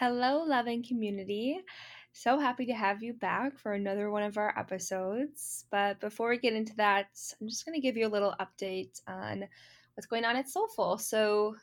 [0.00, 1.60] Hello, loving community.
[2.12, 5.66] So happy to have you back for another one of our episodes.
[5.70, 7.08] But before we get into that,
[7.38, 9.44] I'm just going to give you a little update on
[9.92, 10.96] what's going on at Soulful.
[10.96, 11.54] So,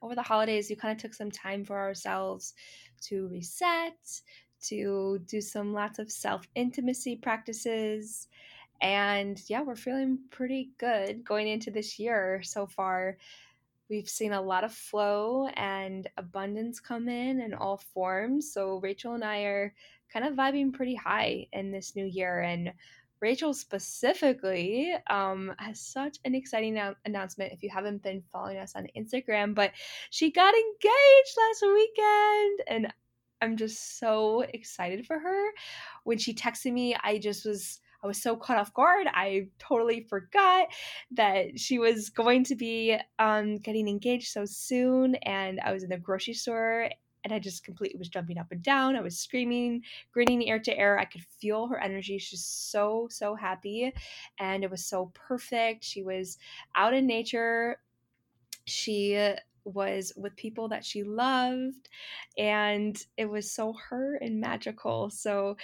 [0.00, 2.54] over the holidays, we kind of took some time for ourselves
[3.08, 4.22] to reset,
[4.68, 8.28] to do some lots of self intimacy practices.
[8.80, 13.18] And yeah, we're feeling pretty good going into this year so far.
[13.88, 18.52] We've seen a lot of flow and abundance come in in all forms.
[18.52, 19.74] So, Rachel and I are
[20.12, 22.40] kind of vibing pretty high in this new year.
[22.40, 22.72] And
[23.20, 28.88] Rachel specifically um, has such an exciting announcement if you haven't been following us on
[28.96, 29.72] Instagram, but
[30.10, 32.60] she got engaged last weekend.
[32.66, 32.92] And
[33.40, 35.50] I'm just so excited for her.
[36.04, 39.08] When she texted me, I just was I was so caught off guard.
[39.12, 40.68] I totally forgot
[41.10, 45.16] that she was going to be um, getting engaged so soon.
[45.16, 46.88] And I was in the grocery store
[47.24, 48.94] and I just completely was jumping up and down.
[48.94, 50.96] I was screaming, grinning ear to ear.
[50.96, 52.18] I could feel her energy.
[52.18, 53.92] She's so, so happy.
[54.38, 55.82] And it was so perfect.
[55.82, 56.38] She was
[56.76, 57.80] out in nature.
[58.66, 59.16] She
[59.66, 61.88] was with people that she loved
[62.38, 65.10] and it was so her and magical.
[65.10, 65.56] So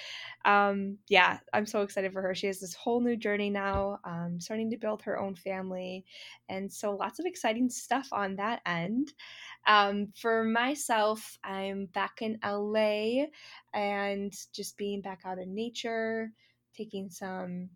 [0.45, 2.35] um yeah i'm so excited for her.
[2.35, 6.05] She has this whole new journey now um starting to build her own family
[6.49, 9.13] and so lots of exciting stuff on that end.
[9.67, 13.25] Um for myself i'm back in la
[13.75, 16.33] and just being back out in nature
[16.77, 17.69] taking some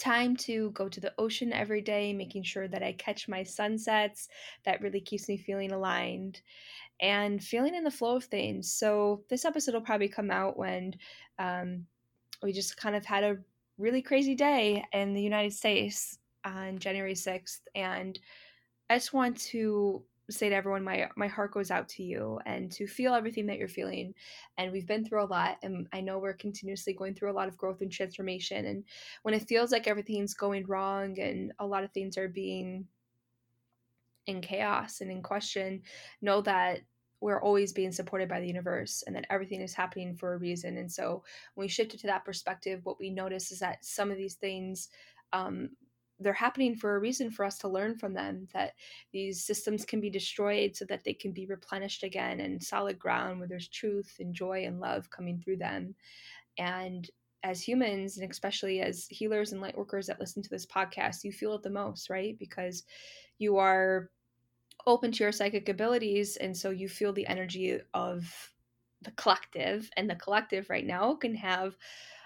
[0.00, 4.28] time to go to the ocean every day, making sure that I catch my sunsets.
[4.64, 6.40] That really keeps me feeling aligned
[7.00, 8.72] and feeling in the flow of things.
[8.72, 10.94] So, this episode will probably come out when
[11.38, 11.86] um,
[12.42, 13.38] we just kind of had a
[13.78, 17.60] really crazy day in the United States on January 6th.
[17.74, 18.18] And
[18.88, 22.70] I just want to say to everyone my my heart goes out to you and
[22.70, 24.14] to feel everything that you're feeling
[24.58, 27.48] and we've been through a lot and i know we're continuously going through a lot
[27.48, 28.84] of growth and transformation and
[29.22, 32.86] when it feels like everything's going wrong and a lot of things are being
[34.26, 35.82] in chaos and in question
[36.22, 36.80] know that
[37.20, 40.78] we're always being supported by the universe and that everything is happening for a reason
[40.78, 41.22] and so
[41.54, 44.88] when we shifted to that perspective what we notice is that some of these things
[45.32, 45.70] um,
[46.20, 48.74] they're happening for a reason for us to learn from them that
[49.12, 53.38] these systems can be destroyed so that they can be replenished again and solid ground
[53.38, 55.94] where there's truth and joy and love coming through them.
[56.58, 57.08] And
[57.42, 61.32] as humans and especially as healers and light workers that listen to this podcast you
[61.32, 62.38] feel it the most right?
[62.38, 62.84] Because
[63.38, 64.10] you are
[64.86, 68.52] open to your psychic abilities and so you feel the energy of
[69.02, 71.76] the collective and the collective right now can have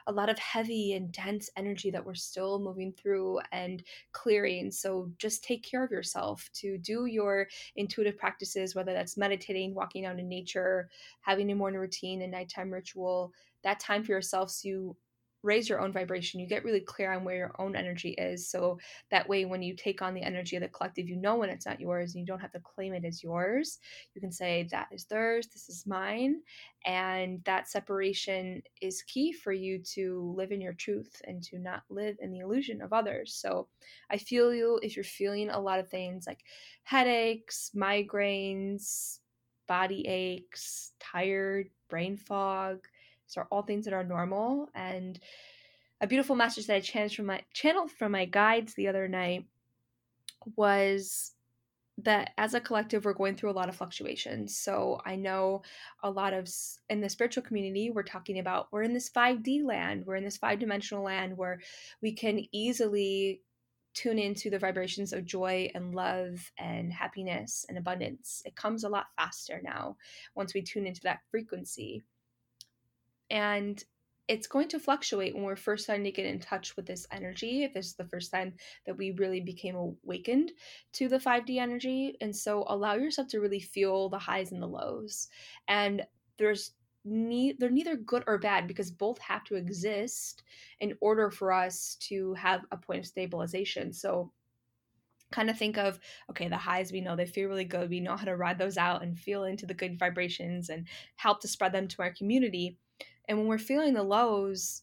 [0.06, 3.82] a lot of heavy and dense energy that we're still moving through and
[4.12, 4.70] clearing.
[4.70, 10.04] So just take care of yourself to do your intuitive practices, whether that's meditating, walking
[10.04, 10.88] out in nature,
[11.20, 13.32] having a morning routine, a nighttime ritual,
[13.62, 14.96] that time for yourself so you
[15.44, 16.40] raise your own vibration.
[16.40, 18.78] You get really clear on where your own energy is so
[19.10, 21.66] that way when you take on the energy of the collective you know when it's
[21.66, 23.78] not yours and you don't have to claim it as yours.
[24.14, 26.40] You can say that is theirs this is mine
[26.86, 31.82] and that separation is key for you to live in your truth and to not
[31.90, 33.34] live in the illusion of others.
[33.34, 33.68] So
[34.10, 36.40] i feel you if you're feeling a lot of things like
[36.84, 39.18] headaches migraines
[39.66, 42.86] body aches tired brain fog
[43.26, 44.68] these are all things that are normal.
[44.74, 45.18] And
[46.00, 49.46] a beautiful message that I channeled from my channeled from my guides the other night
[50.56, 51.32] was
[51.98, 55.62] that as a collective we're going through a lot of fluctuations so i know
[56.02, 56.48] a lot of
[56.90, 60.36] in the spiritual community we're talking about we're in this 5d land we're in this
[60.36, 61.60] five dimensional land where
[62.02, 63.40] we can easily
[63.94, 68.88] tune into the vibrations of joy and love and happiness and abundance it comes a
[68.88, 69.96] lot faster now
[70.34, 72.02] once we tune into that frequency
[73.30, 73.82] and
[74.26, 77.62] it's going to fluctuate when we're first starting to get in touch with this energy.
[77.62, 78.54] If this is the first time
[78.86, 80.52] that we really became awakened
[80.94, 82.16] to the 5D energy.
[82.20, 85.28] And so allow yourself to really feel the highs and the lows.
[85.68, 86.06] And
[86.38, 86.72] there's
[87.04, 90.42] ne- they're neither good or bad because both have to exist
[90.80, 93.92] in order for us to have a point of stabilization.
[93.92, 94.32] So
[95.32, 95.98] kind of think of
[96.30, 98.76] okay the highs we know they feel really good we know how to ride those
[98.76, 100.86] out and feel into the good vibrations and
[101.16, 102.78] help to spread them to our community
[103.28, 104.82] and when we're feeling the lows,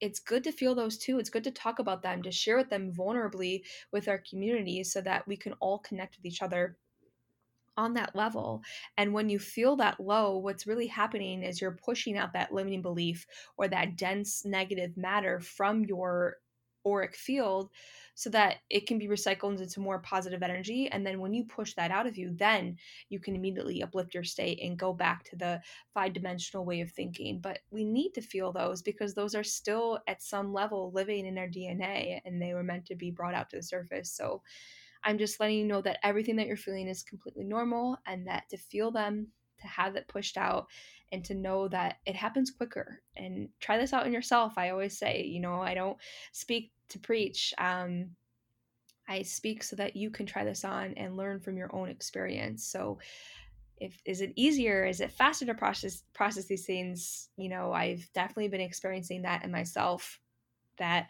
[0.00, 1.18] it's good to feel those too.
[1.18, 5.00] It's good to talk about them, to share with them vulnerably with our community so
[5.00, 6.76] that we can all connect with each other
[7.76, 8.62] on that level.
[8.96, 12.82] And when you feel that low, what's really happening is you're pushing out that limiting
[12.82, 13.26] belief
[13.56, 16.36] or that dense negative matter from your
[16.86, 17.70] auric field
[18.14, 21.74] so that it can be recycled into more positive energy and then when you push
[21.74, 22.76] that out of you then
[23.08, 25.60] you can immediately uplift your state and go back to the
[25.92, 27.40] five dimensional way of thinking.
[27.40, 31.38] But we need to feel those because those are still at some level living in
[31.38, 34.12] our dna and they were meant to be brought out to the surface.
[34.12, 34.42] So
[35.04, 38.48] i'm just letting you know that everything that you're feeling is completely normal and that
[38.50, 39.28] to feel them
[39.60, 40.66] to have it pushed out
[41.12, 43.00] and to know that it happens quicker.
[43.16, 44.54] And try this out in yourself.
[44.56, 45.96] I always say you know i don't
[46.32, 48.10] speak to preach um,
[49.08, 52.64] i speak so that you can try this on and learn from your own experience
[52.64, 52.98] so
[53.78, 58.08] if is it easier is it faster to process process these things you know i've
[58.14, 60.20] definitely been experiencing that in myself
[60.78, 61.08] that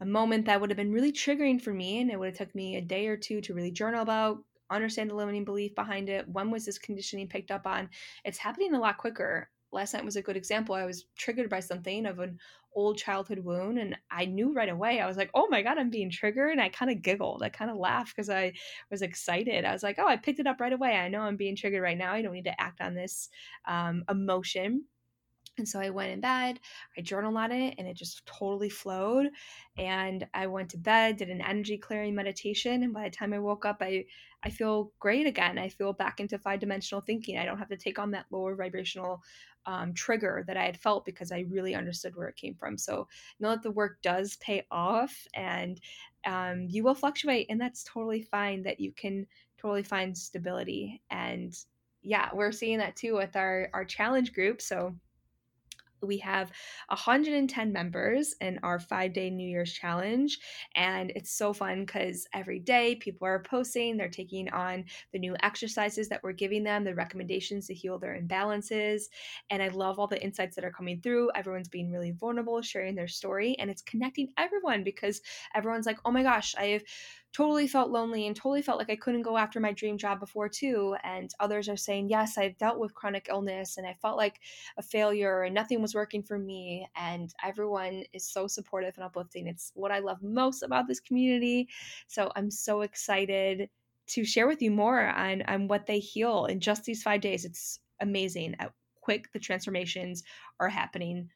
[0.00, 2.54] a moment that would have been really triggering for me and it would have took
[2.54, 4.38] me a day or two to really journal about
[4.70, 6.28] understand the limiting belief behind it.
[6.28, 7.88] When was this conditioning picked up on?
[8.24, 9.50] It's happening a lot quicker.
[9.72, 10.74] Last night was a good example.
[10.74, 12.38] I was triggered by something of an
[12.74, 15.00] old childhood wound, and I knew right away.
[15.00, 16.52] I was like, oh my God, I'm being triggered.
[16.52, 17.42] And I kind of giggled.
[17.42, 18.52] I kind of laughed because I
[18.90, 19.64] was excited.
[19.64, 20.96] I was like, oh, I picked it up right away.
[20.96, 22.12] I know I'm being triggered right now.
[22.12, 23.28] I don't need to act on this
[23.66, 24.84] um, emotion.
[25.60, 26.58] And so I went in bed,
[26.96, 29.28] I journaled on it, and it just totally flowed.
[29.76, 33.38] And I went to bed, did an energy clearing meditation, and by the time I
[33.38, 34.06] woke up, I
[34.42, 35.58] I feel great again.
[35.58, 37.36] I feel back into five dimensional thinking.
[37.36, 39.22] I don't have to take on that lower vibrational
[39.66, 42.78] um, trigger that I had felt because I really understood where it came from.
[42.78, 43.06] So
[43.38, 45.78] know that the work does pay off, and
[46.24, 48.62] um, you will fluctuate, and that's totally fine.
[48.62, 49.26] That you can
[49.60, 51.54] totally find stability and
[52.02, 54.62] yeah, we're seeing that too with our our challenge group.
[54.62, 54.94] So
[56.02, 56.50] we have
[56.88, 60.38] 110 members in our five day New Year's challenge.
[60.74, 65.36] And it's so fun because every day people are posting, they're taking on the new
[65.42, 69.04] exercises that we're giving them, the recommendations to heal their imbalances.
[69.50, 71.30] And I love all the insights that are coming through.
[71.34, 75.20] Everyone's being really vulnerable, sharing their story, and it's connecting everyone because
[75.54, 76.82] everyone's like, oh my gosh, I have
[77.32, 80.48] totally felt lonely and totally felt like I couldn't go after my dream job before
[80.48, 80.96] too.
[81.04, 84.40] And others are saying, yes, I've dealt with chronic illness and I felt like
[84.76, 86.88] a failure and nothing was working for me.
[86.96, 89.46] And everyone is so supportive and uplifting.
[89.46, 91.68] It's what I love most about this community.
[92.08, 93.70] So I'm so excited
[94.08, 97.44] to share with you more on, on what they heal in just these five days.
[97.44, 100.24] It's amazing how quick the transformations
[100.58, 101.30] are happening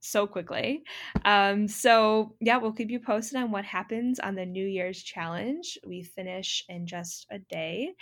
[0.00, 0.82] so quickly.
[1.24, 5.78] Um, so yeah, we'll keep you posted on what happens on the New Year's challenge.
[5.86, 7.92] We finish in just a day.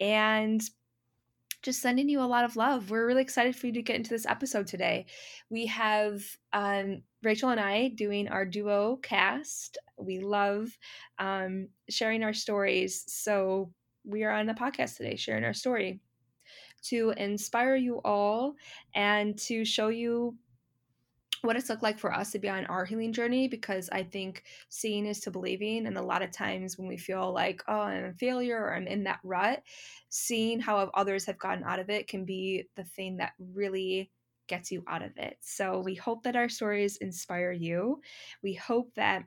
[0.00, 0.62] And
[1.62, 2.90] just sending you a lot of love.
[2.90, 5.06] We're really excited for you to get into this episode today.
[5.48, 6.22] We have
[6.52, 9.78] um, Rachel and I doing our duo cast.
[9.96, 10.76] We love
[11.20, 13.04] um, sharing our stories.
[13.06, 13.72] So
[14.04, 16.00] we are on the podcast today, sharing our story
[16.84, 18.56] to inspire you all
[18.94, 20.34] and to show you
[21.42, 24.44] what it's looked like for us to be on our healing journey because I think
[24.68, 25.86] seeing is to believing.
[25.86, 28.86] And a lot of times when we feel like, oh, I'm a failure or I'm
[28.86, 29.62] in that rut,
[30.08, 34.10] seeing how others have gotten out of it can be the thing that really
[34.46, 35.36] gets you out of it.
[35.40, 38.00] So we hope that our stories inspire you.
[38.42, 39.24] We hope that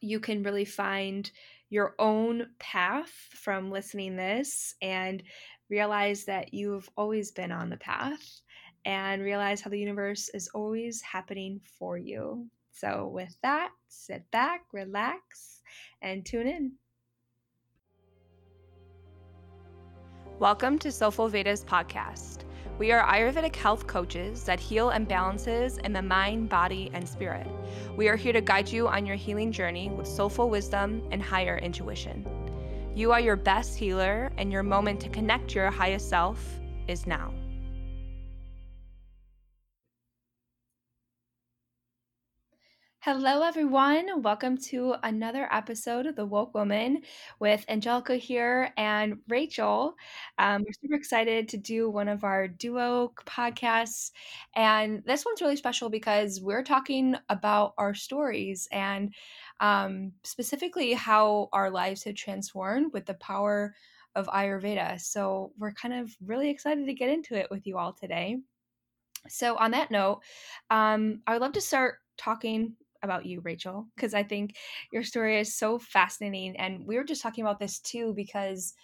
[0.00, 1.30] you can really find
[1.70, 5.22] your own path from listening this and
[5.68, 8.40] realize that you've always been on the path
[8.84, 12.46] and realize how the universe is always happening for you.
[12.72, 15.60] So, with that, sit back, relax,
[16.02, 16.72] and tune in.
[20.38, 22.44] Welcome to Soulful Vedas podcast.
[22.78, 27.46] We are Ayurvedic health coaches that heal imbalances in the mind, body, and spirit.
[27.94, 31.58] We are here to guide you on your healing journey with soulful wisdom and higher
[31.58, 32.26] intuition.
[32.94, 36.42] You are your best healer, and your moment to connect your highest self
[36.88, 37.34] is now.
[43.02, 44.20] Hello, everyone.
[44.22, 47.00] Welcome to another episode of The Woke Woman
[47.38, 49.94] with Angelica here and Rachel.
[50.36, 54.10] Um, we're super excited to do one of our duo podcasts.
[54.54, 59.14] And this one's really special because we're talking about our stories and
[59.60, 63.74] um, specifically how our lives have transformed with the power
[64.14, 65.00] of Ayurveda.
[65.00, 68.36] So we're kind of really excited to get into it with you all today.
[69.28, 70.22] So, on that note,
[70.70, 74.56] um, I would love to start talking about you, Rachel, because I think
[74.92, 76.56] your story is so fascinating.
[76.58, 78.74] And we were just talking about this too, because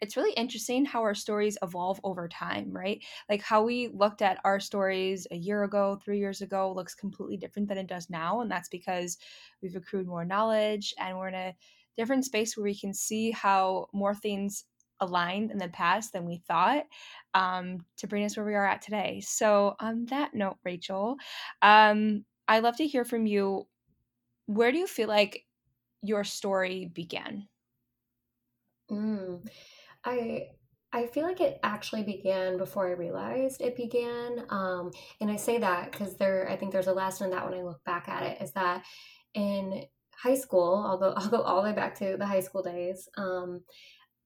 [0.00, 3.02] it's really interesting how our stories evolve over time, right?
[3.28, 7.36] Like how we looked at our stories a year ago, three years ago, looks completely
[7.36, 8.40] different than it does now.
[8.40, 9.18] And that's because
[9.60, 11.54] we've accrued more knowledge and we're in a
[11.96, 14.64] different space where we can see how more things
[15.00, 16.84] aligned in the past than we thought
[17.34, 19.20] um, to bring us where we are at today.
[19.24, 21.16] So, on that note, Rachel,
[21.62, 23.68] um, I love to hear from you.
[24.46, 25.46] where do you feel like
[26.02, 27.48] your story began?
[28.90, 29.48] Mm,
[30.04, 30.48] I
[30.92, 34.46] I feel like it actually began before I realized it began.
[34.50, 37.58] Um, and I say that because there, I think there's a lesson in that when
[37.58, 38.84] I look back at it is that
[39.34, 39.84] in
[40.16, 43.08] high school, I'll go, I'll go all the way back to the high school days.
[43.18, 43.64] Um,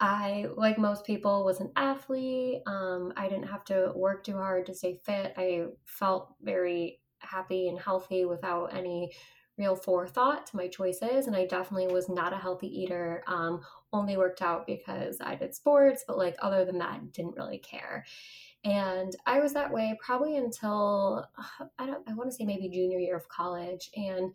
[0.00, 2.62] I, like most people, was an athlete.
[2.66, 5.34] Um, I didn't have to work too hard to stay fit.
[5.36, 9.12] I felt very happy and healthy without any
[9.58, 11.26] real forethought to my choices.
[11.26, 13.22] And I definitely was not a healthy eater.
[13.26, 13.60] Um,
[13.92, 18.04] only worked out because I did sports, but like other than that, didn't really care.
[18.64, 21.28] And I was that way probably until
[21.78, 23.90] I don't I want to say maybe junior year of college.
[23.96, 24.34] And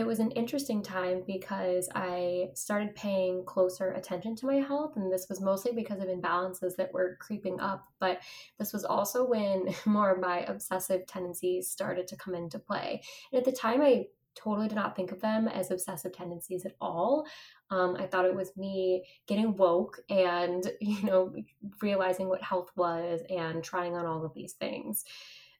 [0.00, 4.96] it was an interesting time because I started paying closer attention to my health.
[4.96, 7.84] And this was mostly because of imbalances that were creeping up.
[7.98, 8.20] But
[8.58, 13.02] this was also when more of my obsessive tendencies started to come into play.
[13.32, 16.74] And at the time, I totally did not think of them as obsessive tendencies at
[16.80, 17.26] all.
[17.70, 21.34] Um, I thought it was me getting woke and, you know,
[21.80, 25.04] realizing what health was and trying on all of these things.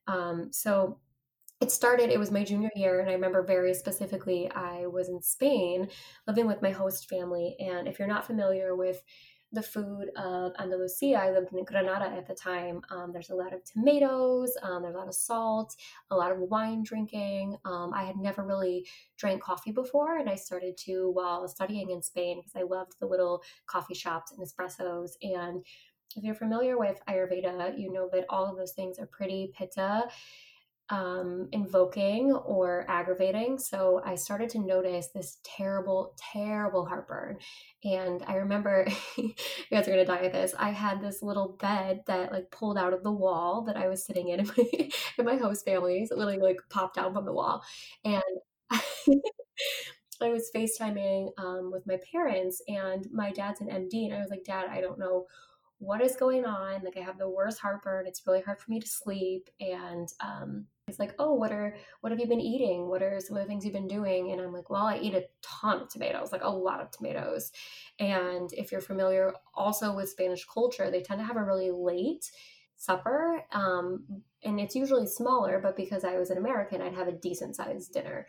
[0.06, 0.98] Um, so
[1.62, 5.22] it started, it was my junior year, and I remember very specifically, I was in
[5.22, 5.88] Spain
[6.26, 7.54] living with my host family.
[7.60, 9.00] And if you're not familiar with
[9.52, 11.14] the food of Andalusia.
[11.14, 12.80] I lived in Granada at the time.
[12.90, 15.76] Um, there's a lot of tomatoes, um, there's a lot of salt,
[16.10, 17.58] a lot of wine drinking.
[17.66, 18.86] Um, I had never really
[19.18, 23.06] drank coffee before, and I started to while studying in Spain because I loved the
[23.06, 25.10] little coffee shops and espressos.
[25.20, 25.62] And
[26.16, 30.04] if you're familiar with Ayurveda, you know that all of those things are pretty pitta
[30.92, 33.58] um, invoking or aggravating.
[33.58, 37.38] So I started to notice this terrible, terrible heartburn.
[37.82, 39.32] And I remember, you
[39.70, 40.54] guys are gonna die at this.
[40.58, 44.04] I had this little bed that like pulled out of the wall that I was
[44.04, 46.10] sitting in in my, in my host family's.
[46.10, 47.62] It literally like popped out from the wall.
[48.04, 48.22] And
[48.70, 54.30] I was FaceTiming um, with my parents, and my dad's an MD, and I was
[54.30, 55.26] like, Dad, I don't know
[55.78, 56.84] what is going on.
[56.84, 58.06] Like, I have the worst heartburn.
[58.06, 59.50] It's really hard for me to sleep.
[59.60, 62.88] And um, He's like, "Oh, what are what have you been eating?
[62.88, 65.14] What are some of the things you've been doing?" And I'm like, "Well, I eat
[65.14, 67.50] a ton of tomatoes, like a lot of tomatoes."
[67.98, 72.30] And if you're familiar also with Spanish culture, they tend to have a really late
[72.76, 74.04] supper, um,
[74.42, 75.60] and it's usually smaller.
[75.62, 78.26] But because I was an American, I'd have a decent sized dinner.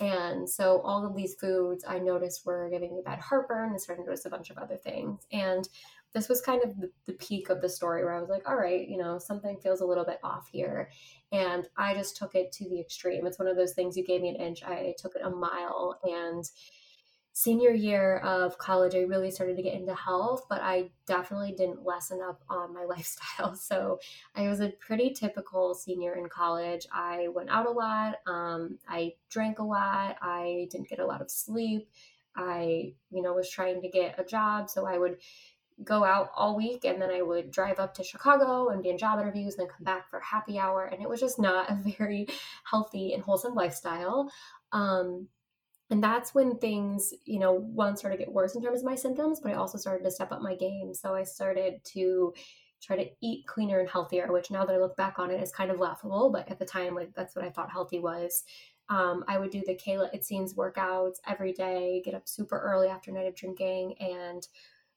[0.00, 4.04] And so all of these foods I noticed were giving me bad heartburn and starting
[4.04, 5.26] to notice a bunch of other things.
[5.32, 5.68] And
[6.16, 6.70] this was kind of
[7.04, 9.82] the, peak of the story where I was like, all right, you know, something feels
[9.82, 10.88] a little bit off here.
[11.30, 13.26] And I just took it to the extreme.
[13.26, 16.00] It's one of those things you gave me an inch, I took it a mile.
[16.04, 16.42] And
[17.34, 21.84] senior year of college, I really started to get into health, but I definitely didn't
[21.84, 23.54] lessen up on my lifestyle.
[23.54, 23.98] So
[24.34, 26.86] I was a pretty typical senior in college.
[26.90, 31.20] I went out a lot, um, I drank a lot, I didn't get a lot
[31.20, 31.90] of sleep.
[32.38, 34.68] I, you know, was trying to get a job.
[34.68, 35.16] So I would
[35.84, 38.98] go out all week and then I would drive up to Chicago and be in
[38.98, 40.84] job interviews and then come back for happy hour.
[40.84, 42.26] And it was just not a very
[42.70, 44.30] healthy and wholesome lifestyle.
[44.72, 45.28] Um,
[45.90, 48.96] and that's when things, you know, one started to get worse in terms of my
[48.96, 50.92] symptoms, but I also started to step up my game.
[50.94, 52.34] So I started to
[52.82, 55.52] try to eat cleaner and healthier, which now that I look back on it is
[55.52, 56.30] kind of laughable.
[56.30, 58.42] But at the time, like that's what I thought healthy was.
[58.88, 63.10] Um, I would do the Kayla Itsines workouts every day, get up super early after
[63.10, 64.46] night of drinking, and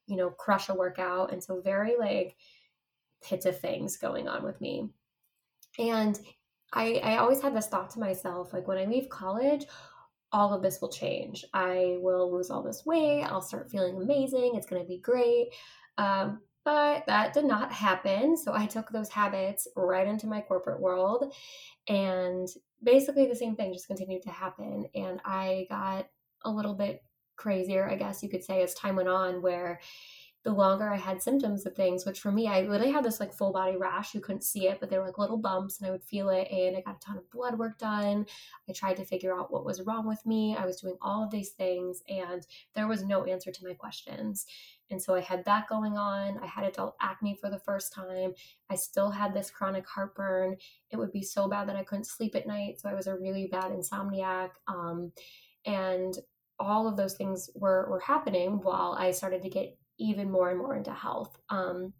[0.09, 1.31] you know, crush a workout.
[1.31, 2.35] And so very like
[3.23, 4.89] pits of things going on with me.
[5.77, 6.19] And
[6.73, 9.65] I, I always had this thought to myself, like when I leave college,
[10.31, 11.45] all of this will change.
[11.53, 13.23] I will lose all this weight.
[13.23, 14.53] I'll start feeling amazing.
[14.55, 15.49] It's going to be great.
[15.97, 18.37] Um, but that did not happen.
[18.37, 21.33] So I took those habits right into my corporate world.
[21.87, 22.47] And
[22.83, 24.85] basically the same thing just continued to happen.
[24.93, 26.07] And I got
[26.43, 27.01] a little bit
[27.39, 29.79] crazier, I guess you could say, as time went on, where
[30.43, 33.33] the longer I had symptoms of things, which for me, I literally had this like
[33.33, 34.15] full body rash.
[34.15, 36.47] You couldn't see it, but they were like little bumps and I would feel it.
[36.49, 38.25] And I got a ton of blood work done.
[38.69, 40.55] I tried to figure out what was wrong with me.
[40.57, 44.45] I was doing all of these things and there was no answer to my questions.
[44.89, 46.39] And so I had that going on.
[46.41, 48.33] I had adult acne for the first time.
[48.69, 50.55] I still had this chronic heartburn.
[50.89, 52.79] It would be so bad that I couldn't sleep at night.
[52.79, 54.51] So I was a really bad insomniac.
[54.69, 55.11] Um,
[55.65, 56.17] and
[56.59, 60.59] all of those things were were happening while I started to get even more and
[60.59, 61.37] more into health.
[61.49, 61.93] Um,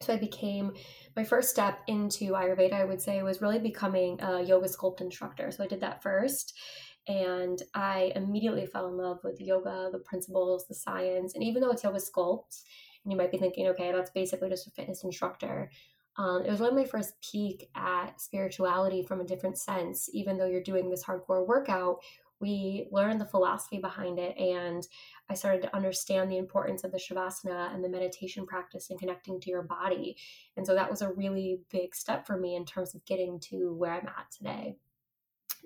[0.00, 0.72] so I became
[1.14, 2.72] my first step into Ayurveda.
[2.72, 5.50] I would say was really becoming a yoga sculpt instructor.
[5.50, 6.58] So I did that first,
[7.06, 11.70] and I immediately fell in love with yoga, the principles, the science, and even though
[11.70, 12.62] it's yoga sculpt,
[13.04, 15.70] and you might be thinking, okay, that's basically just a fitness instructor.
[16.16, 20.08] Um, it was really my first peek at spirituality from a different sense.
[20.12, 21.96] Even though you're doing this hardcore workout,
[22.40, 24.86] we learned the philosophy behind it and
[25.28, 29.40] I started to understand the importance of the Shavasana and the meditation practice and connecting
[29.40, 30.16] to your body.
[30.56, 33.74] And so that was a really big step for me in terms of getting to
[33.74, 34.76] where I'm at today.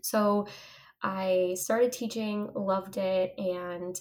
[0.03, 0.47] So
[1.03, 3.99] I started teaching, loved it, and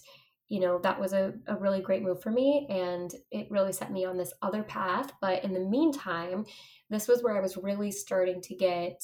[0.50, 2.68] you know, that was a, a really great move for me.
[2.70, 5.12] And it really set me on this other path.
[5.20, 6.46] But in the meantime,
[6.90, 9.02] this was where I was really starting to get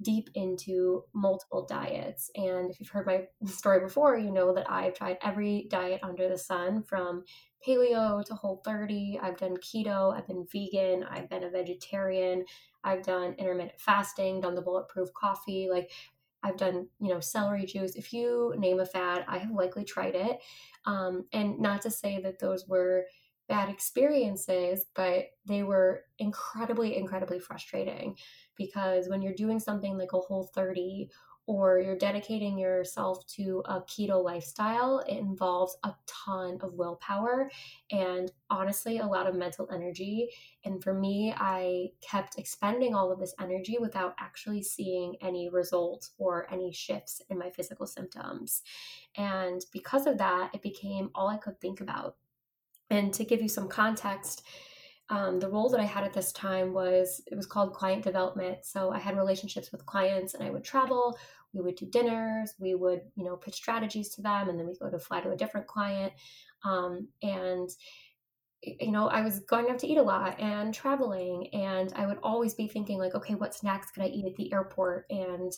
[0.00, 2.30] deep into multiple diets.
[2.34, 6.28] And if you've heard my story before, you know that I've tried every diet under
[6.28, 7.24] the sun from
[7.66, 9.20] paleo to whole 30.
[9.22, 12.44] I've done keto, I've been vegan, I've been a vegetarian,
[12.84, 15.68] I've done intermittent fasting, done the bulletproof coffee.
[15.70, 15.90] Like
[16.42, 17.94] I've done, you know, celery juice.
[17.94, 20.40] If you name a fad, I have likely tried it.
[20.86, 23.04] Um, and not to say that those were
[23.52, 28.16] bad experiences, but they were incredibly, incredibly frustrating
[28.56, 31.10] because when you're doing something like a whole 30
[31.46, 37.50] or you're dedicating yourself to a keto lifestyle, it involves a ton of willpower
[37.90, 40.30] and honestly a lot of mental energy.
[40.64, 46.12] And for me, I kept expending all of this energy without actually seeing any results
[46.16, 48.62] or any shifts in my physical symptoms.
[49.18, 52.16] And because of that, it became all I could think about.
[52.92, 54.42] And to give you some context,
[55.08, 58.58] um, the role that I had at this time was it was called client development.
[58.64, 61.18] So I had relationships with clients and I would travel.
[61.54, 62.54] We would do dinners.
[62.58, 65.30] We would, you know, pitch strategies to them, and then we go to fly to
[65.30, 66.12] a different client.
[66.64, 67.68] Um, and
[68.62, 72.18] you know, I was going out to eat a lot and traveling, and I would
[72.22, 73.90] always be thinking like, okay, what's next?
[73.90, 75.06] Could I eat at the airport?
[75.10, 75.52] And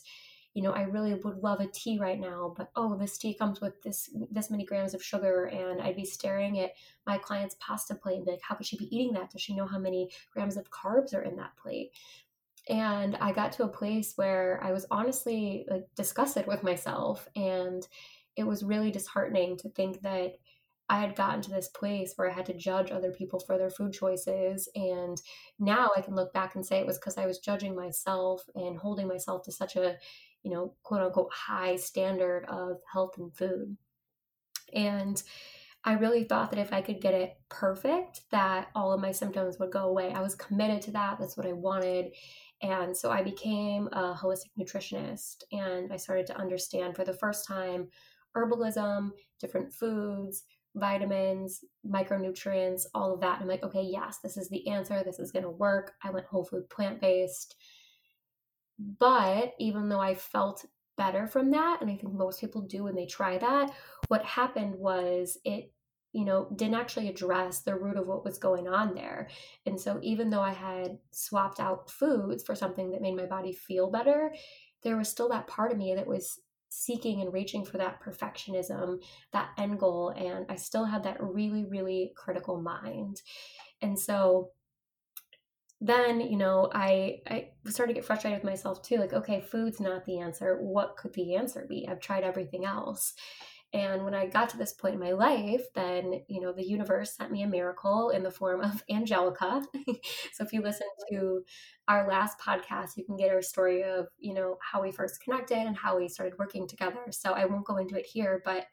[0.55, 3.61] you know, I really would love a tea right now, but oh, this tea comes
[3.61, 6.71] with this this many grams of sugar, and I'd be staring at
[7.07, 9.31] my client's pasta plate and be like, how could she be eating that?
[9.31, 11.91] Does she know how many grams of carbs are in that plate?
[12.69, 17.87] And I got to a place where I was honestly like disgusted with myself, and
[18.37, 20.37] it was really disheartening to think that
[20.89, 23.71] I had gotten to this place where I had to judge other people for their
[23.71, 24.69] food choices.
[24.75, 25.21] And
[25.59, 28.77] now I can look back and say it was because I was judging myself and
[28.77, 29.97] holding myself to such a
[30.45, 33.77] you know, quote unquote high standard of health and food.
[34.73, 35.21] And
[35.85, 39.59] I really thought that if I could get it perfect, that all of my symptoms
[39.59, 40.13] would go away.
[40.13, 41.19] I was committed to that.
[41.19, 42.13] That's what I wanted.
[42.63, 47.47] And so I became a holistic nutritionist and I started to understand for the first
[47.47, 47.89] time
[48.35, 53.35] herbalism, different foods, vitamins, micronutrients, all of that.
[53.35, 55.03] And I'm like, okay, yes, this is the answer.
[55.05, 55.93] This is going to work.
[56.03, 57.57] I went whole food plant based.
[58.79, 60.65] But even though I felt
[60.97, 63.71] better from that, and I think most people do when they try that,
[64.09, 65.73] what happened was it
[66.15, 69.29] you know, didn't actually address the root of what was going on there.
[69.67, 73.53] And so, even though I had swapped out foods for something that made my body
[73.53, 74.33] feel better,
[74.85, 79.03] there was still that part of me that was seeking and reaching for that perfectionism,
[79.33, 80.11] that end goal.
[80.11, 83.21] And I still had that really, really critical mind.
[83.83, 84.53] And so,
[85.85, 89.81] then you know i i started to get frustrated with myself too like okay food's
[89.81, 90.59] not the answer.
[90.61, 91.87] What could the answer be?
[91.89, 93.15] I've tried everything else.
[93.75, 97.17] And when i got to this point in my life then you know the universe
[97.17, 99.63] sent me a miracle in the form of angelica.
[100.33, 101.43] So if you listen to
[101.89, 105.59] our last podcast you can get our story of you know how we first connected
[105.59, 107.05] and how we started working together.
[107.11, 108.65] So i won't go into it here but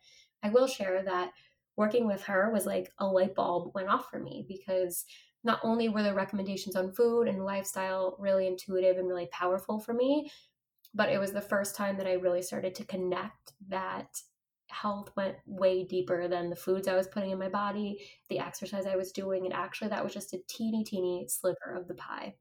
[0.44, 1.32] i will share that
[1.78, 5.06] working with her was like a light bulb went off for me because
[5.44, 9.94] not only were the recommendations on food and lifestyle really intuitive and really powerful for
[9.94, 10.32] me,
[10.94, 14.22] but it was the first time that I really started to connect that
[14.70, 18.00] health went way deeper than the foods I was putting in my body,
[18.30, 21.88] the exercise I was doing, and actually that was just a teeny, teeny sliver of
[21.88, 22.36] the pie.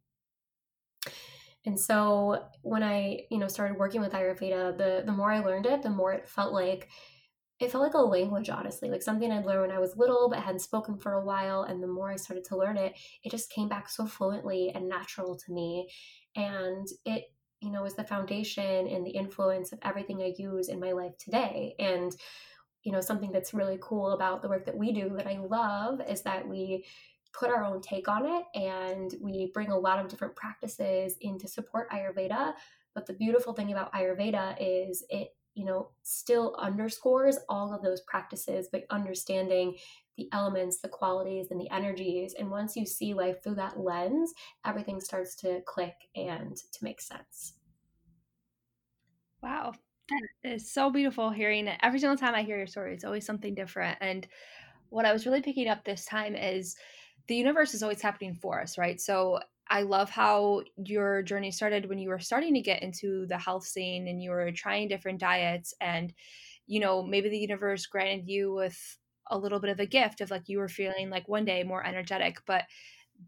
[1.67, 5.67] And so when I, you know, started working with Ayurveda, the the more I learned
[5.67, 6.89] it, the more it felt like
[7.61, 10.39] it felt like a language, honestly, like something I'd learned when I was little but
[10.39, 11.65] hadn't spoken for a while.
[11.65, 14.89] And the more I started to learn it, it just came back so fluently and
[14.89, 15.91] natural to me.
[16.35, 17.25] And it,
[17.61, 21.13] you know, is the foundation and the influence of everything I use in my life
[21.19, 21.75] today.
[21.79, 22.17] And,
[22.83, 26.01] you know, something that's really cool about the work that we do that I love
[26.09, 26.87] is that we
[27.35, 31.39] put our own take on it and we bring a lot of different practices in
[31.39, 32.55] to support Ayurveda.
[32.95, 35.29] But the beautiful thing about Ayurveda is it
[35.61, 39.77] you know, still underscores all of those practices but understanding
[40.17, 42.35] the elements, the qualities, and the energies.
[42.39, 44.33] And once you see life through that lens,
[44.65, 47.53] everything starts to click and to make sense.
[49.43, 49.75] Wow.
[50.09, 51.79] That is so beautiful hearing it.
[51.83, 53.99] Every single time I hear your story, it's always something different.
[54.01, 54.27] And
[54.89, 56.75] what I was really picking up this time is
[57.29, 58.99] the universe is always happening for us, right?
[58.99, 63.39] So I love how your journey started when you were starting to get into the
[63.39, 66.13] health scene and you were trying different diets and
[66.67, 68.99] you know maybe the universe granted you with
[69.31, 71.87] a little bit of a gift of like you were feeling like one day more
[71.87, 72.65] energetic but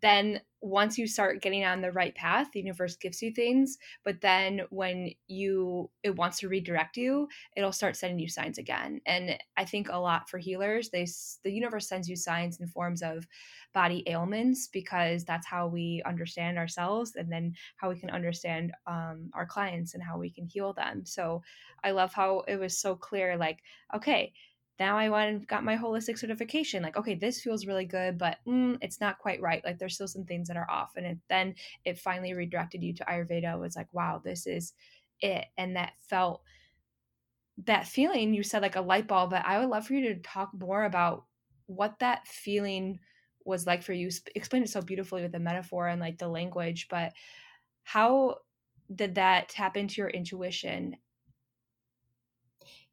[0.00, 4.20] then once you start getting on the right path the universe gives you things but
[4.20, 9.00] then when you it wants to redirect you it'll start sending you signs again.
[9.06, 11.06] And i think a lot for healers they
[11.44, 13.26] the universe sends you signs in forms of
[13.74, 19.30] body ailments because that's how we understand ourselves and then how we can understand um,
[19.34, 21.04] our clients and how we can heal them.
[21.04, 21.42] So
[21.84, 23.62] i love how it was so clear like
[23.94, 24.32] okay
[24.80, 26.82] now I went and got my holistic certification.
[26.82, 29.64] Like, okay, this feels really good, but mm, it's not quite right.
[29.64, 30.92] Like, there's still some things that are off.
[30.96, 31.54] And it, then
[31.84, 33.54] it finally redirected you to Ayurveda.
[33.54, 34.72] It was like, wow, this is
[35.20, 35.44] it.
[35.56, 36.42] And that felt
[37.66, 38.34] that feeling.
[38.34, 40.84] You said like a light bulb, but I would love for you to talk more
[40.84, 41.24] about
[41.66, 42.98] what that feeling
[43.44, 44.10] was like for you.
[44.34, 47.12] Explain it so beautifully with the metaphor and like the language, but
[47.84, 48.36] how
[48.94, 50.96] did that tap into your intuition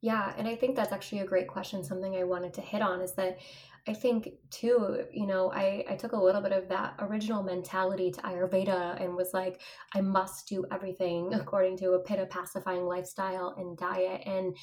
[0.01, 1.83] yeah, and I think that's actually a great question.
[1.83, 3.39] Something I wanted to hit on is that
[3.87, 8.11] I think too, you know, I, I took a little bit of that original mentality
[8.11, 9.61] to Ayurveda and was like,
[9.93, 14.21] I must do everything according to a pitta pacifying lifestyle and diet.
[14.25, 14.55] And,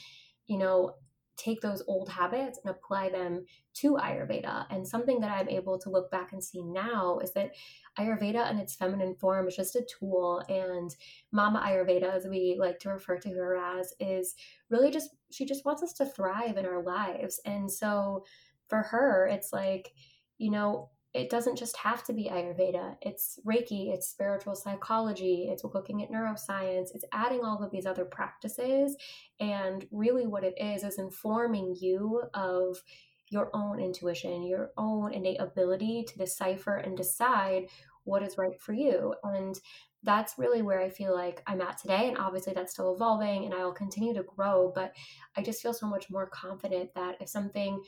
[0.47, 0.95] you know,
[1.37, 3.45] take those old habits and apply them
[3.75, 4.67] to Ayurveda.
[4.71, 7.51] And something that I'm able to look back and see now is that
[7.99, 10.43] Ayurveda in its feminine form is just a tool.
[10.49, 10.95] And
[11.33, 14.35] Mama Ayurveda, as we like to refer to her as, is
[14.71, 17.41] really just, she just wants us to thrive in our lives.
[17.45, 18.25] And so
[18.69, 19.93] for her, it's like,
[20.39, 22.97] you know, it doesn't just have to be Ayurveda.
[23.01, 28.05] It's Reiki, it's spiritual psychology, it's looking at neuroscience, it's adding all of these other
[28.05, 28.97] practices.
[29.41, 32.83] And really, what it is, is informing you of
[33.29, 37.69] your own intuition, your own innate ability to decipher and decide
[38.05, 39.15] what is right for you.
[39.25, 39.59] And
[40.03, 42.09] that's really where I feel like I'm at today.
[42.09, 44.71] And obviously, that's still evolving and I will continue to grow.
[44.75, 44.95] But
[45.37, 47.83] I just feel so much more confident that if something,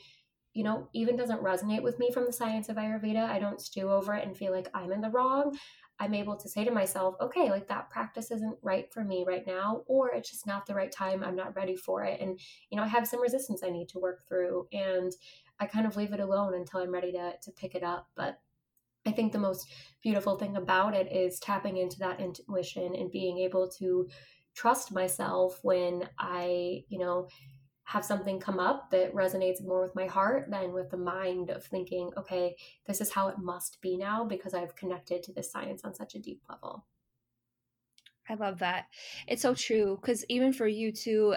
[0.53, 3.89] you know, even doesn't resonate with me from the science of Ayurveda, I don't stew
[3.91, 5.57] over it and feel like I'm in the wrong.
[5.99, 9.45] I'm able to say to myself, okay, like that practice isn't right for me right
[9.45, 11.23] now, or it's just not the right time.
[11.23, 12.21] I'm not ready for it.
[12.21, 14.67] And, you know, I have some resistance I need to work through.
[14.71, 15.11] And
[15.59, 18.07] I kind of leave it alone until I'm ready to, to pick it up.
[18.15, 18.39] But
[19.05, 19.69] I think the most
[20.01, 24.07] beautiful thing about it is tapping into that intuition and being able to
[24.55, 27.27] trust myself when I, you know,
[27.89, 31.63] have something come up that resonates more with my heart than with the mind of
[31.63, 35.81] thinking, okay, this is how it must be now because I've connected to this science
[35.83, 36.85] on such a deep level.
[38.29, 38.85] I love that.
[39.27, 41.33] It's so true because even for you too,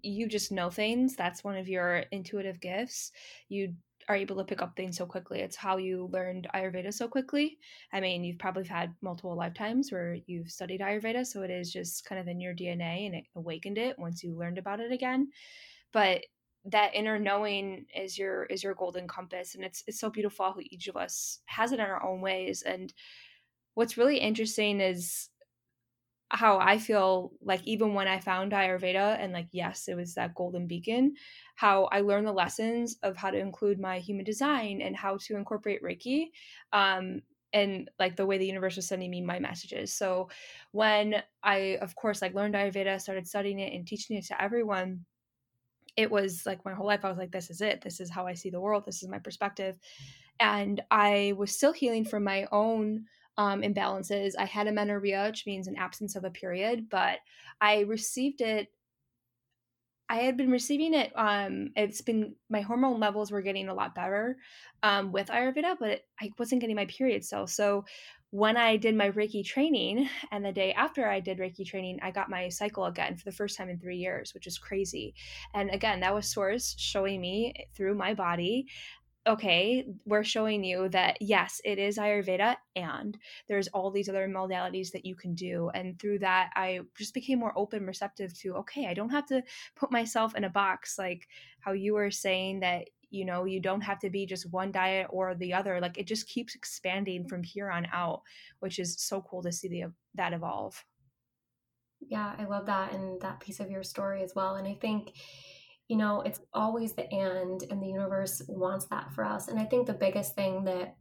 [0.00, 1.14] you just know things.
[1.14, 3.12] That's one of your intuitive gifts.
[3.50, 3.74] You
[4.08, 5.40] are able to pick up things so quickly.
[5.40, 7.58] It's how you learned Ayurveda so quickly.
[7.92, 12.06] I mean, you've probably had multiple lifetimes where you've studied Ayurveda, so it is just
[12.06, 15.28] kind of in your DNA and it awakened it once you learned about it again
[15.92, 16.22] but
[16.64, 20.56] that inner knowing is your is your golden compass and it's it's so beautiful how
[20.60, 22.92] each of us has it in our own ways and
[23.74, 25.28] what's really interesting is
[26.30, 30.34] how I feel like even when I found Ayurveda and like yes it was that
[30.34, 31.14] golden beacon
[31.56, 35.36] how I learned the lessons of how to include my human design and how to
[35.36, 36.26] incorporate Reiki
[36.72, 37.20] um
[37.52, 39.92] and like the way the universe was sending me my messages.
[39.92, 40.30] So
[40.70, 45.04] when I of course like learned Ayurveda started studying it and teaching it to everyone
[45.96, 47.82] it was like my whole life i was like this is it.
[47.82, 48.84] This is how i see the world.
[48.84, 49.78] This is my perspective.
[50.40, 53.04] And i was still healing from my own
[53.38, 54.32] um, imbalances.
[54.38, 57.18] I had amenorrhea which means an absence of a period but
[57.60, 58.68] i received it
[60.12, 61.10] I had been receiving it.
[61.16, 64.36] Um, it's been my hormone levels were getting a lot better
[64.82, 67.46] um, with Ayurveda, but I wasn't getting my period still.
[67.46, 67.86] So
[68.28, 72.10] when I did my Reiki training, and the day after I did Reiki training, I
[72.10, 75.14] got my cycle again for the first time in three years, which is crazy.
[75.54, 78.66] And again, that was Source showing me through my body
[79.26, 83.16] okay, we're showing you that yes, it is Ayurveda and
[83.48, 85.70] there's all these other modalities that you can do.
[85.74, 89.42] And through that, I just became more open, receptive to, okay, I don't have to
[89.76, 91.28] put myself in a box like
[91.60, 95.06] how you were saying that you know you don't have to be just one diet
[95.10, 98.22] or the other like it just keeps expanding from here on out
[98.60, 100.82] which is so cool to see the that evolve
[102.00, 105.12] yeah i love that and that piece of your story as well and i think
[105.88, 109.48] you know it's always the and and the universe wants that for us.
[109.48, 110.96] And i think the biggest thing that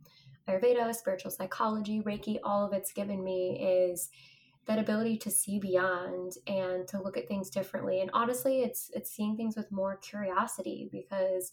[0.50, 4.10] ayurveda spiritual psychology reiki all of it's given me is
[4.68, 8.02] that ability to see beyond and to look at things differently.
[8.02, 11.52] And honestly it's it's seeing things with more curiosity because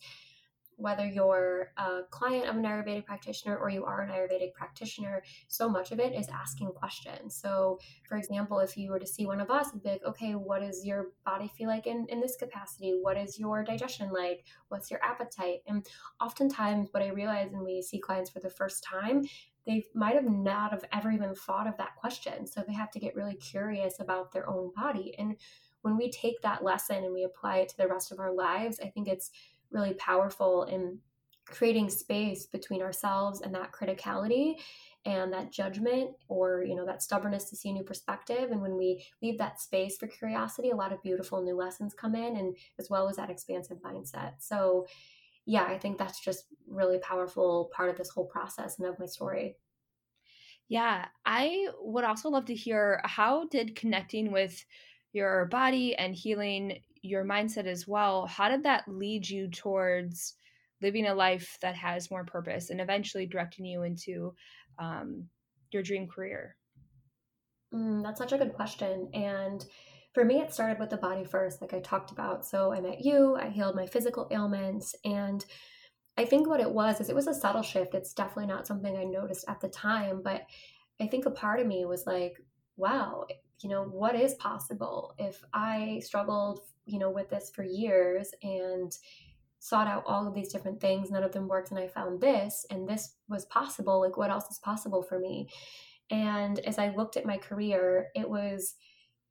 [0.78, 5.68] whether you're a client of an Ayurvedic practitioner or you are an Ayurvedic practitioner, so
[5.68, 7.34] much of it is asking questions.
[7.34, 10.32] So, for example, if you were to see one of us, it'd be like, okay,
[10.32, 12.96] what does your body feel like in, in this capacity?
[13.02, 14.44] What is your digestion like?
[14.68, 15.62] What's your appetite?
[15.66, 15.84] And
[16.20, 19.26] oftentimes, what I realize when we see clients for the first time,
[19.66, 22.46] they might have not have ever even thought of that question.
[22.46, 25.14] So they have to get really curious about their own body.
[25.18, 25.36] And
[25.82, 28.80] when we take that lesson and we apply it to the rest of our lives,
[28.80, 29.30] I think it's
[29.70, 30.98] really powerful in
[31.46, 34.56] creating space between ourselves and that criticality
[35.06, 38.50] and that judgment or you know that stubbornness to see a new perspective.
[38.50, 42.14] And when we leave that space for curiosity a lot of beautiful new lessons come
[42.14, 44.34] in and as well as that expansive mindset.
[44.38, 44.86] So
[45.48, 49.06] yeah i think that's just really powerful part of this whole process and of my
[49.06, 49.56] story.
[50.68, 54.62] Yeah i would also love to hear how did connecting with
[55.12, 60.34] your body and healing your mindset as well, how did that lead you towards
[60.80, 64.34] living a life that has more purpose and eventually directing you into
[64.78, 65.24] um,
[65.70, 66.56] your dream career?
[67.74, 69.08] Mm, that's such a good question.
[69.12, 69.64] And
[70.14, 72.46] for me, it started with the body first, like I talked about.
[72.46, 74.94] So I met you, I healed my physical ailments.
[75.04, 75.44] And
[76.16, 77.94] I think what it was is it was a subtle shift.
[77.94, 80.42] It's definitely not something I noticed at the time, but
[81.00, 82.36] I think a part of me was like,
[82.76, 83.26] wow,
[83.60, 88.96] you know, what is possible if I struggled you know, with this for years and
[89.60, 91.10] sought out all of these different things.
[91.10, 91.70] None of them worked.
[91.70, 94.00] And I found this, and this was possible.
[94.00, 95.48] Like, what else is possible for me?
[96.10, 98.76] And as I looked at my career, it was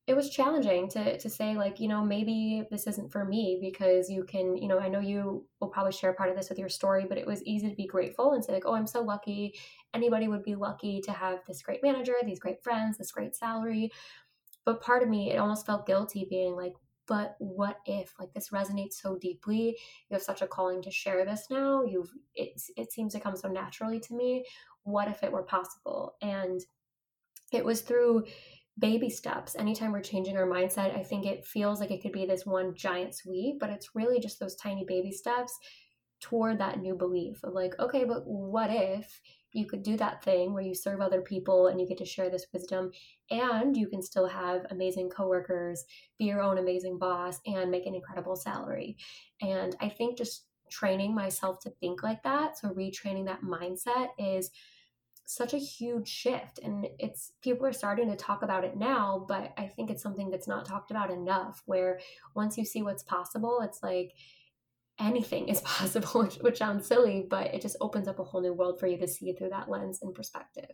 [0.08, 4.10] it was challenging to to say like you know maybe this isn't for me because
[4.10, 6.70] you can you know I know you will probably share part of this with your
[6.70, 9.60] story but it was easy to be grateful and say like oh I'm so lucky
[9.94, 13.92] anybody would be lucky to have this great manager these great friends this great salary
[14.64, 16.74] but part of me it almost felt guilty being like
[17.08, 19.78] but what if like this resonates so deeply?
[20.10, 21.84] You have such a calling to share this now.
[21.84, 24.46] You've it, it seems to come so naturally to me.
[24.84, 26.16] What if it were possible?
[26.22, 26.62] And
[27.52, 28.26] it was through
[28.78, 29.56] baby steps.
[29.56, 32.76] Anytime we're changing our mindset i think it feels like it could be this one
[32.76, 35.58] giant sweep but it's really just those tiny baby steps
[36.20, 39.22] toward that new belief of like okay but what if
[39.58, 42.30] you could do that thing where you serve other people and you get to share
[42.30, 42.92] this wisdom
[43.32, 45.84] and you can still have amazing coworkers
[46.20, 48.96] be your own amazing boss and make an incredible salary.
[49.42, 54.52] And i think just training myself to think like that so retraining that mindset is
[55.26, 59.54] such a huge shift and it's people are starting to talk about it now but
[59.58, 62.00] i think it's something that's not talked about enough where
[62.36, 64.14] once you see what's possible it's like
[65.00, 68.80] anything is possible, which, sounds silly, but it just opens up a whole new world
[68.80, 70.72] for you to see through that lens and perspective.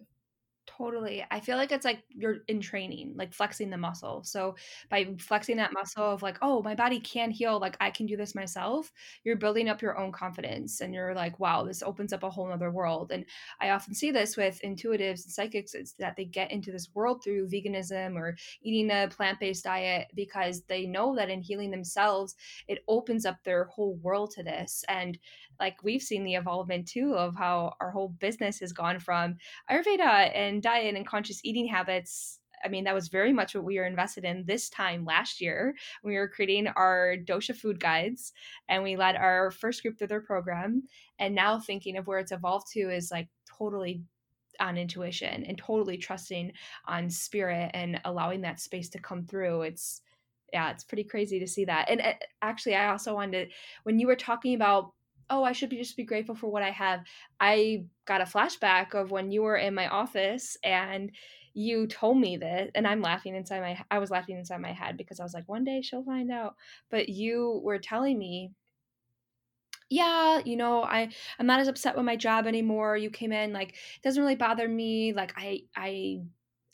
[0.78, 1.24] Totally.
[1.30, 4.24] I feel like it's like you're in training, like flexing the muscle.
[4.24, 4.56] So
[4.90, 8.18] by flexing that muscle of like, oh, my body can heal, like I can do
[8.18, 8.92] this myself,
[9.24, 12.52] you're building up your own confidence and you're like, wow, this opens up a whole
[12.52, 13.12] other world.
[13.12, 13.26] And
[13.62, 17.24] I often see this with intuitives and psychics is that they get into this world
[17.24, 22.36] through veganism or eating a plant-based diet because they know that in healing themselves,
[22.68, 24.84] it opens up their whole world to this.
[24.88, 25.20] And
[25.60, 29.36] like we've seen the evolvement too of how our whole business has gone from
[29.70, 33.78] Ayurveda and diet and conscious eating habits I mean, that was very much what we
[33.78, 35.76] were invested in this time last year.
[36.04, 38.34] We were creating our dosha food guides
[38.70, 40.84] and we led our first group through their program.
[41.20, 44.04] And now thinking of where it's evolved to is like totally
[44.60, 46.54] on intuition and totally trusting
[46.88, 49.64] on spirit and allowing that space to come through.
[49.64, 50.02] It's,
[50.54, 51.90] yeah, it's pretty crazy to see that.
[51.90, 54.94] And uh, actually, I also wanted, to, when you were talking about
[55.34, 57.02] oh, I should be just be grateful for what I have.
[57.40, 61.12] I got a flashback of when you were in my office and
[61.56, 64.98] you told me this and I'm laughing inside my I was laughing inside my head
[64.98, 66.56] because I was like one day she'll find out.
[66.92, 68.52] But you were telling me
[69.90, 72.98] yeah, you know, I I'm not as upset with my job anymore.
[72.98, 75.14] You came in like it doesn't really bother me.
[75.14, 76.22] Like I I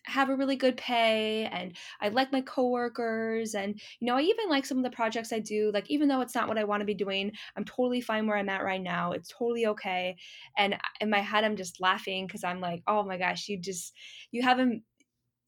[0.09, 4.49] have a really good pay and I like my coworkers and you know I even
[4.49, 6.81] like some of the projects I do like even though it's not what I want
[6.81, 10.17] to be doing I'm totally fine where I'm at right now it's totally okay
[10.57, 13.57] and uh, in my head I'm just laughing cuz I'm like oh my gosh you
[13.57, 13.93] just
[14.31, 14.83] you haven't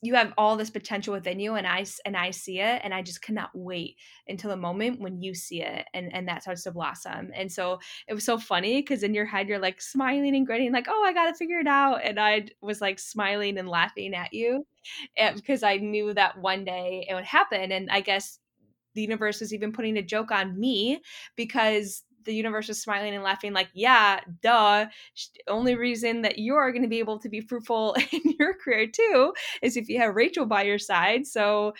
[0.01, 3.01] you have all this potential within you and i and i see it and i
[3.01, 3.95] just cannot wait
[4.27, 7.79] until the moment when you see it and and that starts to blossom and so
[8.07, 11.03] it was so funny because in your head you're like smiling and grinning like oh
[11.05, 14.65] i gotta figure it out and i was like smiling and laughing at you
[15.35, 18.39] because i knew that one day it would happen and i guess
[18.93, 21.01] the universe was even putting a joke on me
[21.35, 24.85] because the universe was smiling and laughing like yeah duh
[25.47, 29.33] only reason that you're going to be able to be fruitful in your career too
[29.61, 31.73] is if you have rachel by your side so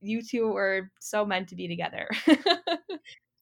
[0.00, 2.08] you two were so meant to be together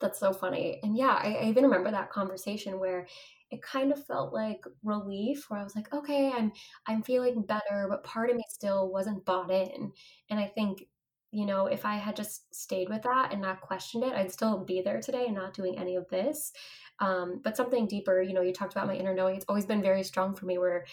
[0.05, 0.81] That's so funny.
[0.83, 3.07] And yeah, I, I even remember that conversation where
[3.51, 6.53] it kind of felt like relief where I was like, okay, I'm
[6.87, 9.93] I'm feeling better, but part of me still wasn't bought in.
[10.29, 10.87] And I think,
[11.35, 14.57] you know, if I had just stayed with that and not questioned it, I'd still
[14.59, 16.53] be there today and not doing any of this.
[17.01, 19.35] Um, but something deeper, you know, you talked about my inner knowing.
[19.35, 20.87] It's always been very strong for me where,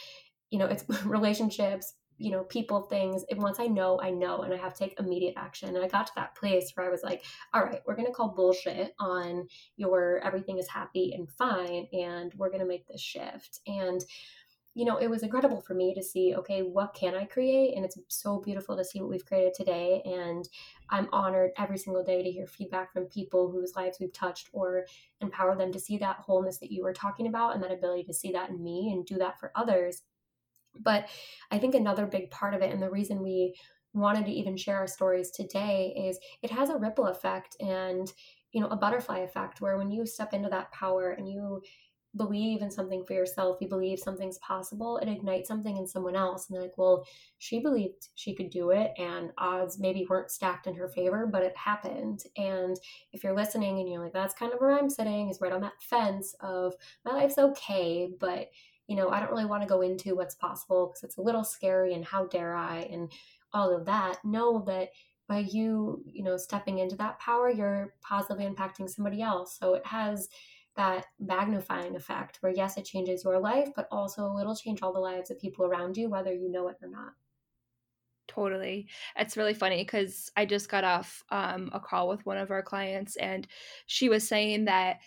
[0.49, 3.23] you know, it's relationships, you know, people, things.
[3.29, 5.75] And once I know, I know, and I have to take immediate action.
[5.75, 7.23] And I got to that place where I was like,
[7.53, 12.33] all right, we're going to call bullshit on your everything is happy and fine, and
[12.35, 13.59] we're going to make this shift.
[13.67, 14.03] And,
[14.73, 17.75] you know, it was incredible for me to see, okay, what can I create?
[17.75, 20.01] And it's so beautiful to see what we've created today.
[20.05, 20.47] And
[20.89, 24.85] I'm honored every single day to hear feedback from people whose lives we've touched or
[25.19, 28.13] empower them to see that wholeness that you were talking about and that ability to
[28.13, 30.03] see that in me and do that for others
[30.79, 31.09] but
[31.49, 33.55] I think another big part of it, and the reason we
[33.93, 38.11] wanted to even share our stories today, is it has a ripple effect and
[38.51, 41.61] you know a butterfly effect where when you step into that power and you
[42.15, 46.47] believe in something for yourself, you believe something's possible, it ignites something in someone else.
[46.47, 47.05] And they're like, well,
[47.37, 51.43] she believed she could do it, and odds maybe weren't stacked in her favor, but
[51.43, 52.23] it happened.
[52.35, 52.77] And
[53.13, 55.61] if you're listening and you're like, that's kind of where I'm sitting, is right on
[55.61, 56.73] that fence of
[57.05, 58.49] my life's okay, but
[58.87, 61.45] you know, I don't really want to go into what's possible because it's a little
[61.45, 63.09] scary and how dare I and
[63.53, 64.17] all of that.
[64.25, 64.89] Know that
[65.29, 69.57] by you, you know, stepping into that power, you're positively impacting somebody else.
[69.57, 70.27] So it has
[70.75, 74.99] that magnifying effect where, yes, it changes your life, but also it'll change all the
[74.99, 77.13] lives of people around you, whether you know it or not.
[78.27, 78.87] Totally.
[79.17, 82.63] It's really funny because I just got off um, a call with one of our
[82.63, 83.45] clients, and
[83.87, 84.99] she was saying that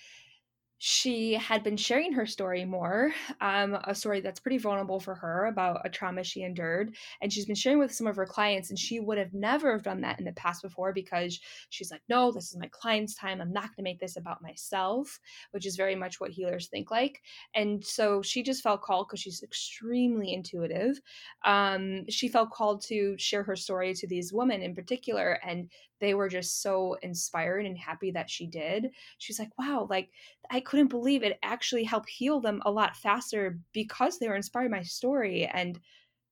[0.79, 5.47] she had been sharing her story more, um, a story that's pretty vulnerable for her
[5.47, 6.95] about a trauma she endured.
[7.23, 9.83] And she's been sharing with some of her clients, and she would have never have
[9.83, 13.41] done that in the past before because she's like, no, this is my client's time.
[13.41, 15.19] I'm not going to make this about myself,
[15.53, 17.23] which is very much what healers think like.
[17.55, 21.01] And so she just felt called because she's extremely intuitive.
[21.45, 25.39] Um, she felt called to share her story to these women in particular.
[25.47, 28.91] And they were just so inspired and happy that she did.
[29.19, 30.11] She's like, wow, like
[30.51, 34.73] I couldn't believe it actually helped heal them a lot faster because they were inspired
[34.73, 35.47] by my story.
[35.47, 35.79] And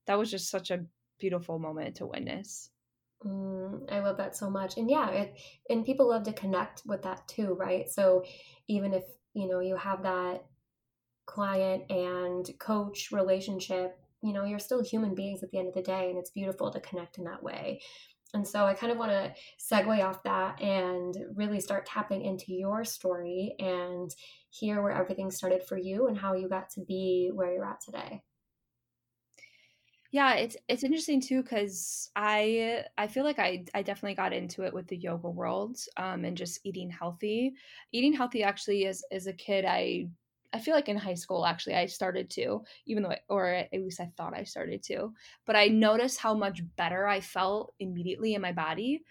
[0.09, 0.85] that was just such a
[1.21, 2.69] beautiful moment to witness.
[3.25, 4.79] Mm, I love that so much.
[4.79, 7.89] And yeah, it, and people love to connect with that too, right?
[7.89, 8.25] So
[8.67, 10.45] even if, you know, you have that
[11.27, 15.83] client and coach relationship, you know, you're still human beings at the end of the
[15.83, 17.81] day, and it's beautiful to connect in that way.
[18.35, 22.53] And so I kind of want to segue off that and really start tapping into
[22.55, 24.11] your story and
[24.51, 27.81] hear where everything started for you and how you got to be where you're at
[27.81, 28.23] today.
[30.13, 34.63] Yeah, it's it's interesting too because I I feel like I I definitely got into
[34.63, 37.55] it with the yoga world um, and just eating healthy.
[37.93, 40.09] Eating healthy actually as as a kid I
[40.53, 43.73] I feel like in high school actually I started to, even though, I, or at
[43.73, 45.15] least I thought I started to,
[45.47, 49.05] but I noticed how much better I felt immediately in my body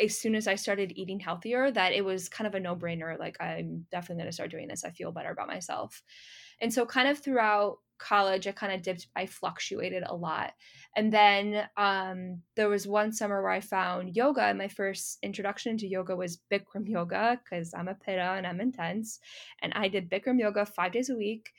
[0.00, 1.70] as soon as I started eating healthier.
[1.70, 3.18] That it was kind of a no brainer.
[3.18, 4.84] Like I'm definitely going to start doing this.
[4.84, 6.02] I feel better about myself,
[6.60, 10.52] and so kind of throughout college i kind of dipped i fluctuated a lot.
[10.96, 15.76] And then um, there was one summer where i found yoga and my first introduction
[15.78, 19.20] to yoga was bikram yoga because i'm a pitta and i'm intense.
[19.62, 21.50] And i did bikram yoga five days a week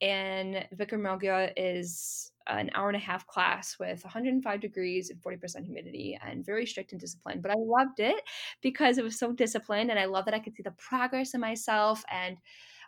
[0.00, 5.64] and bikram yoga is an hour and a half class with 105 degrees and 40%
[5.64, 7.42] humidity and very strict and disciplined.
[7.42, 8.22] But i loved it
[8.62, 11.40] because it was so disciplined and i love that i could see the progress in
[11.40, 12.36] myself and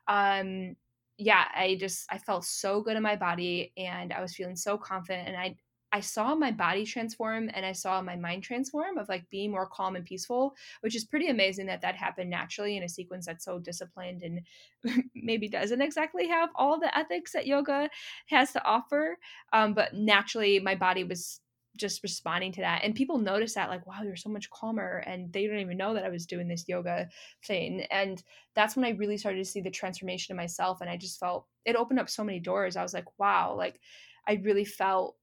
[0.06, 0.76] um
[1.18, 4.78] yeah, I just I felt so good in my body and I was feeling so
[4.78, 5.56] confident and I
[5.90, 9.66] I saw my body transform and I saw my mind transform of like being more
[9.66, 13.44] calm and peaceful, which is pretty amazing that that happened naturally in a sequence that's
[13.46, 14.42] so disciplined and
[15.14, 17.88] maybe doesn't exactly have all the ethics that yoga
[18.26, 19.16] has to offer.
[19.54, 21.40] Um, but naturally, my body was
[21.78, 25.32] just responding to that and people notice that like wow you're so much calmer and
[25.32, 27.08] they don't even know that i was doing this yoga
[27.44, 28.22] thing and
[28.54, 31.46] that's when i really started to see the transformation in myself and i just felt
[31.64, 32.76] it opened up so many doors.
[32.76, 33.80] I was like wow like
[34.26, 35.16] i really felt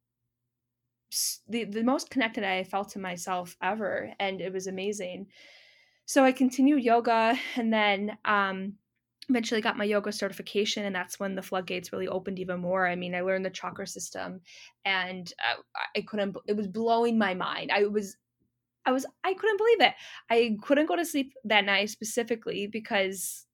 [1.48, 5.28] the, the most connected i felt to myself ever and it was amazing.
[6.06, 8.74] So i continued yoga and then um
[9.30, 12.88] eventually got my yoga certification and that's when the floodgates really opened even more.
[12.88, 14.42] I mean i learned the chakra system
[14.86, 15.62] and uh,
[15.96, 17.72] i couldn't it was blowing my mind.
[17.72, 18.18] I was
[18.86, 19.94] i was i couldn't believe it.
[20.30, 23.46] I couldn't go to sleep that night specifically because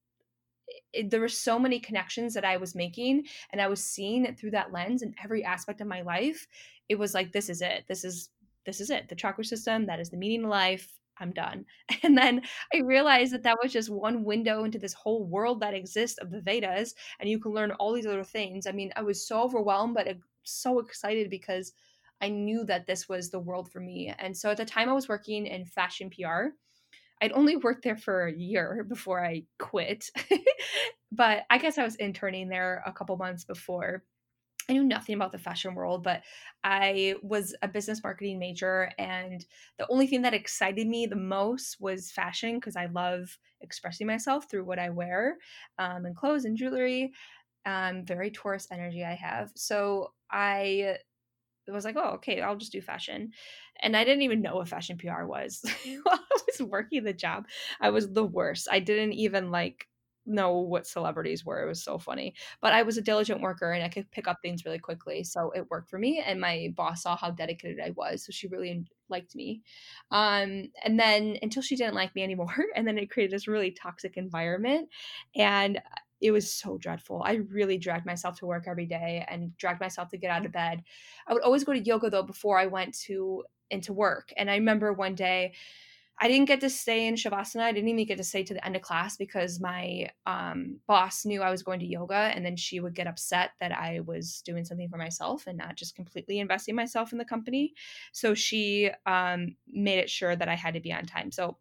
[0.92, 4.38] it, there were so many connections that i was making and i was seeing it
[4.38, 6.46] through that lens in every aspect of my life.
[6.88, 7.84] It was like this is it.
[7.88, 8.30] This is
[8.66, 9.08] this is it.
[9.08, 10.88] The chakra system that is the meaning of life
[11.22, 11.64] I'm done.
[12.02, 12.42] And then
[12.74, 12.86] I mm.
[12.86, 16.40] realized that that was just one window into this whole world that exists of the
[16.40, 18.66] Vedas, and you can learn all these other things.
[18.66, 20.08] I mean, I was so overwhelmed, but
[20.42, 21.72] so excited because
[22.20, 24.12] I knew that this was the world for me.
[24.18, 26.54] And so at the time I was working in fashion PR,
[27.20, 30.10] I'd only worked there for a year before I quit.
[31.12, 34.04] but I guess I was interning there a couple months before.
[34.68, 36.22] I knew nothing about the fashion world, but
[36.62, 38.92] I was a business marketing major.
[38.98, 39.44] And
[39.78, 44.48] the only thing that excited me the most was fashion because I love expressing myself
[44.48, 45.38] through what I wear
[45.78, 47.12] um, and clothes and jewelry.
[47.66, 49.52] Um, very Taurus energy I have.
[49.54, 50.98] So I
[51.68, 53.32] was like, oh, okay, I'll just do fashion.
[53.80, 55.62] And I didn't even know what fashion PR was.
[56.02, 57.46] While I was working the job,
[57.80, 58.68] I was the worst.
[58.70, 59.86] I didn't even like
[60.26, 61.62] know what celebrities were.
[61.62, 62.34] It was so funny.
[62.60, 65.24] But I was a diligent worker and I could pick up things really quickly.
[65.24, 66.22] So it worked for me.
[66.24, 68.24] And my boss saw how dedicated I was.
[68.24, 69.62] So she really liked me.
[70.10, 72.54] Um, and then until she didn't like me anymore.
[72.74, 74.88] And then it created this really toxic environment.
[75.36, 75.80] And
[76.20, 77.22] it was so dreadful.
[77.24, 80.52] I really dragged myself to work every day and dragged myself to get out of
[80.52, 80.82] bed.
[81.26, 84.32] I would always go to yoga though before I went to into work.
[84.36, 85.54] And I remember one day
[86.20, 87.62] I didn't get to stay in Shavasana.
[87.62, 91.24] I didn't even get to stay to the end of class because my um, boss
[91.24, 94.40] knew I was going to yoga, and then she would get upset that I was
[94.44, 97.74] doing something for myself and not just completely investing myself in the company.
[98.12, 101.32] So she um, made it sure that I had to be on time.
[101.32, 101.56] So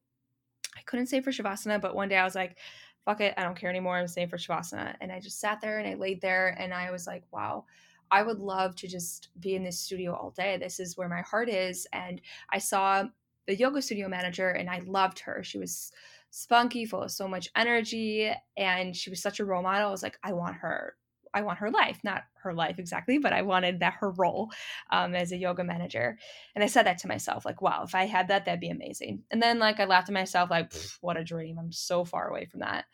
[0.78, 2.58] I couldn't stay for Shavasana, but one day I was like,
[3.06, 3.98] fuck it, I don't care anymore.
[3.98, 4.96] I'm staying for Shavasana.
[5.02, 7.66] And I just sat there and I laid there and I was like, wow,
[8.12, 10.58] I would love to just be in this studio all day.
[10.58, 11.88] This is where my heart is.
[11.94, 12.22] And
[12.52, 13.06] I saw
[13.48, 15.44] the yoga studio manager and I loved her.
[15.44, 15.92] She was
[16.30, 19.90] spunky, full of so much energy, and she was such a role model.
[19.90, 20.96] I was like, I want her
[21.34, 24.52] I want her life, not her life exactly, but I wanted that her role
[24.92, 26.18] um, as a yoga manager.
[26.56, 29.24] And I said that to myself, like, wow, if I had that, that'd be amazing.
[29.32, 31.58] And then like I laughed at myself, like, what a dream.
[31.58, 32.86] I'm so far away from that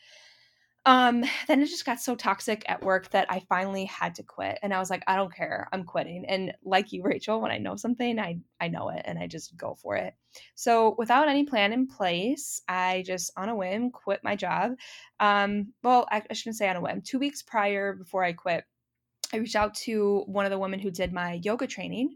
[0.88, 4.58] um then it just got so toxic at work that i finally had to quit
[4.64, 7.58] and i was like i don't care i'm quitting and like you rachel when i
[7.58, 10.16] know something i i know it and i just go for it.
[10.56, 14.72] So without any plan in place i just on a whim quit my job.
[15.20, 18.64] Um well i, I shouldn't say on a whim two weeks prior before i quit
[19.34, 22.16] I reached out to one of the women who did my yoga training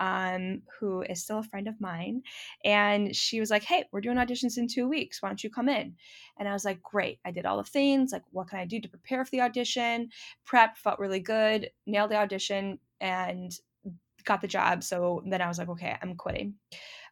[0.00, 2.22] um, who is still a friend of mine.
[2.64, 5.22] And she was like, Hey, we're doing auditions in two weeks.
[5.22, 5.94] Why don't you come in?
[6.38, 7.18] And I was like, Great.
[7.24, 8.12] I did all the things.
[8.12, 10.08] Like, what can I do to prepare for the audition?
[10.44, 13.52] Prep felt really good, nailed the audition, and
[14.24, 14.84] got the job.
[14.84, 16.54] So then I was like, Okay, I'm quitting.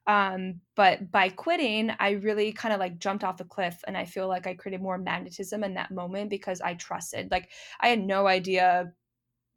[0.07, 4.07] Um, but by quitting, I really kind of like jumped off the cliff and I
[4.07, 7.31] feel like I created more magnetism in that moment because I trusted.
[7.31, 7.51] Like,
[7.81, 8.93] I had no idea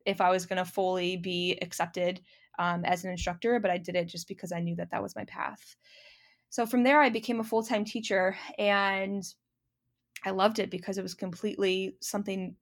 [0.05, 2.21] if I was going to fully be accepted
[2.59, 5.15] um, as an instructor, but I did it just because I knew that that was
[5.15, 5.75] my path.
[6.49, 9.23] So from there, I became a full time teacher and
[10.25, 12.55] I loved it because it was completely something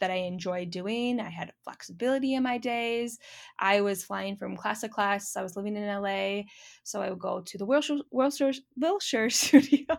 [0.00, 1.20] that I enjoyed doing.
[1.20, 3.18] I had flexibility in my days.
[3.58, 5.36] I was flying from class to class.
[5.36, 6.42] I was living in LA.
[6.82, 9.96] So I would go to the Wilshire, Wilshire, Wilshire studio,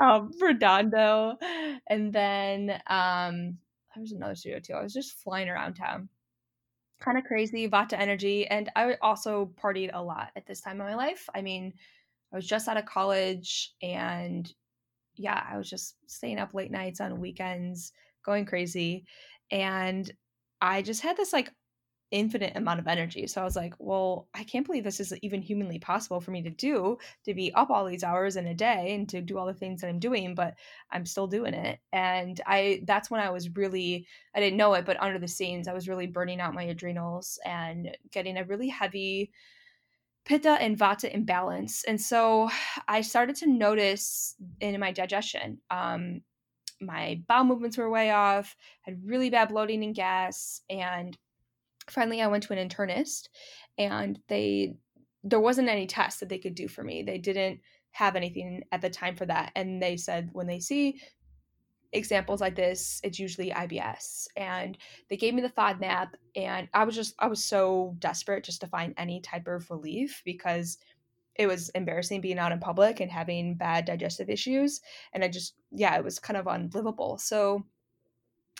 [0.00, 1.36] um, Redondo.
[1.88, 3.58] And then um,
[3.94, 4.74] there was another studio too.
[4.74, 6.08] I was just flying around town
[7.02, 8.46] kind of crazy, Vata energy.
[8.46, 11.28] And I also partied a lot at this time of my life.
[11.34, 11.72] I mean,
[12.32, 14.50] I was just out of college and
[15.16, 17.92] yeah, I was just staying up late nights on weekends,
[18.24, 19.04] going crazy.
[19.50, 20.10] And
[20.60, 21.52] I just had this like
[22.12, 23.26] infinite amount of energy.
[23.26, 26.42] So I was like, well, I can't believe this is even humanly possible for me
[26.42, 29.46] to do to be up all these hours in a day and to do all
[29.46, 30.54] the things that I'm doing, but
[30.90, 31.80] I'm still doing it.
[31.92, 35.66] And I that's when I was really I didn't know it, but under the scenes,
[35.66, 39.32] I was really burning out my adrenals and getting a really heavy
[40.24, 41.82] pitta and vata imbalance.
[41.84, 42.48] And so
[42.86, 46.20] I started to notice in my digestion um
[46.82, 51.16] my bowel movements were way off, had really bad bloating and gas, and
[51.90, 53.28] finally I went to an internist
[53.78, 54.74] and they
[55.24, 57.02] there wasn't any tests that they could do for me.
[57.02, 57.60] They didn't
[57.92, 59.52] have anything at the time for that.
[59.54, 61.00] And they said when they see
[61.92, 64.26] examples like this, it's usually IBS.
[64.36, 64.76] And
[65.08, 68.66] they gave me the FODMAP and I was just I was so desperate just to
[68.66, 70.78] find any type of relief because
[71.36, 74.80] it was embarrassing being out in public and having bad digestive issues.
[75.12, 77.18] And I just yeah, it was kind of unlivable.
[77.18, 77.64] So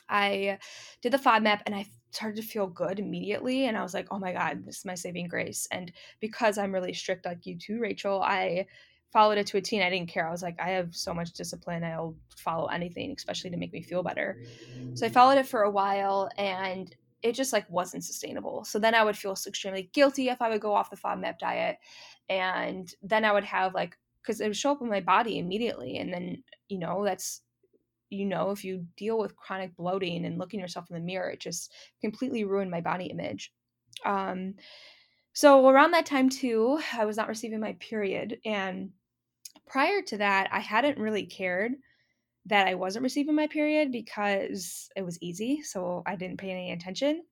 [0.09, 0.59] I
[1.01, 4.19] did the FODMAP and I started to feel good immediately and i was like oh
[4.19, 7.79] my god this is my saving grace and because i'm really strict like you too
[7.81, 8.67] rachel i
[9.13, 10.27] followed it to a teen I didn't care.
[10.27, 11.85] I was like, I have so much discipline.
[11.85, 14.39] I'll follow anything, especially to make me feel better.
[14.95, 18.65] So I followed it for a while and it just like wasn't sustainable.
[18.65, 21.77] So then I would feel extremely guilty if I would go off the FODMAP diet.
[22.29, 25.99] And then I would have like because it would show up in my body immediately.
[25.99, 27.43] And then, you know, that's,
[28.13, 31.41] you know, if you deal with chronic bloating and looking yourself in the mirror, it
[31.41, 33.53] just completely ruined my body image.
[34.05, 34.55] Um,
[35.33, 38.39] so around that time too, I was not receiving my period.
[38.45, 38.91] And
[39.67, 41.73] prior to that, I hadn't really cared
[42.47, 45.63] that I wasn't receiving my period because it was easy.
[45.63, 47.23] So I didn't pay any attention.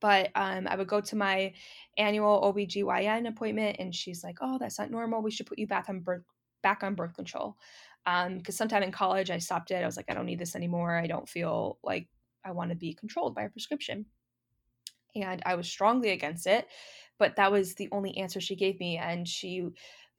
[0.00, 1.54] But um, I would go to my
[1.96, 5.22] annual OBGYN appointment and she's like, oh, that's not normal.
[5.22, 6.22] We should put you back on birth,
[6.62, 7.56] back on birth control.
[8.04, 9.82] Because um, sometime in college, I stopped it.
[9.82, 10.96] I was like, I don't need this anymore.
[10.96, 12.08] I don't feel like
[12.44, 14.06] I want to be controlled by a prescription.
[15.14, 16.66] And I was strongly against it.
[17.18, 18.96] But that was the only answer she gave me.
[18.96, 19.68] And she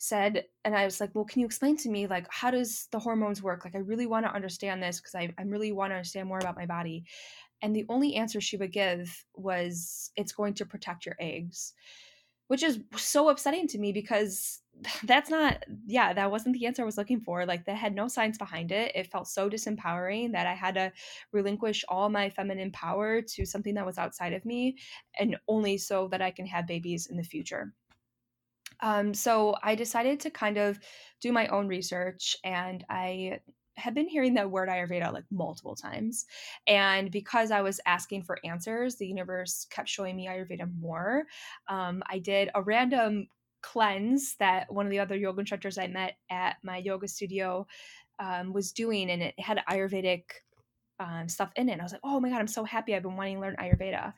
[0.01, 2.99] said and i was like well can you explain to me like how does the
[2.99, 5.95] hormones work like i really want to understand this because I, I really want to
[5.95, 7.03] understand more about my body
[7.61, 11.73] and the only answer she would give was it's going to protect your eggs
[12.47, 14.61] which is so upsetting to me because
[15.03, 18.07] that's not yeah that wasn't the answer i was looking for like that had no
[18.07, 20.91] science behind it it felt so disempowering that i had to
[21.33, 24.77] relinquish all my feminine power to something that was outside of me
[25.19, 27.73] and only so that i can have babies in the future
[28.81, 30.79] um, so I decided to kind of
[31.19, 33.39] do my own research and I
[33.79, 36.25] had been hearing the word Ayurveda like multiple times.
[36.67, 41.23] And because I was asking for answers, the universe kept showing me Ayurveda more.
[41.67, 43.27] Um, I did a random
[43.61, 47.67] cleanse that one of the other yoga instructors I met at my yoga studio
[48.19, 50.23] um, was doing, and it had Ayurvedic
[50.99, 51.79] um, stuff in it.
[51.79, 52.95] I was like, oh my God, I'm so happy.
[52.95, 54.13] I've been wanting to learn Ayurveda.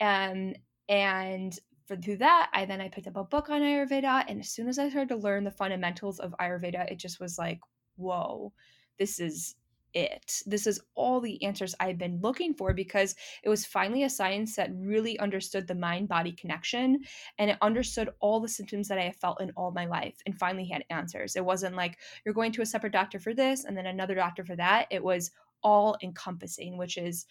[0.00, 0.58] And
[0.88, 4.50] and for through that, I then I picked up a book on Ayurveda, and as
[4.50, 7.60] soon as I started to learn the fundamentals of Ayurveda, it just was like,
[7.96, 8.52] whoa,
[8.98, 9.54] this is
[9.94, 10.42] it.
[10.46, 14.56] This is all the answers I've been looking for because it was finally a science
[14.56, 17.00] that really understood the mind body connection
[17.38, 20.38] and it understood all the symptoms that I have felt in all my life and
[20.38, 21.36] finally had answers.
[21.36, 24.44] It wasn't like you're going to a separate doctor for this and then another doctor
[24.44, 24.86] for that.
[24.90, 25.30] It was
[25.62, 27.26] all encompassing, which is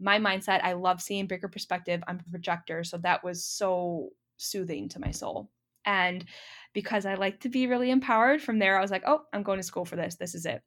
[0.00, 0.62] my mindset.
[0.62, 2.02] I love seeing bigger perspective.
[2.06, 2.84] I'm a projector.
[2.84, 5.50] So that was so soothing to my soul.
[5.84, 6.24] And
[6.74, 9.58] because I like to be really empowered, from there I was like, oh, I'm going
[9.58, 10.16] to school for this.
[10.16, 10.62] This is it.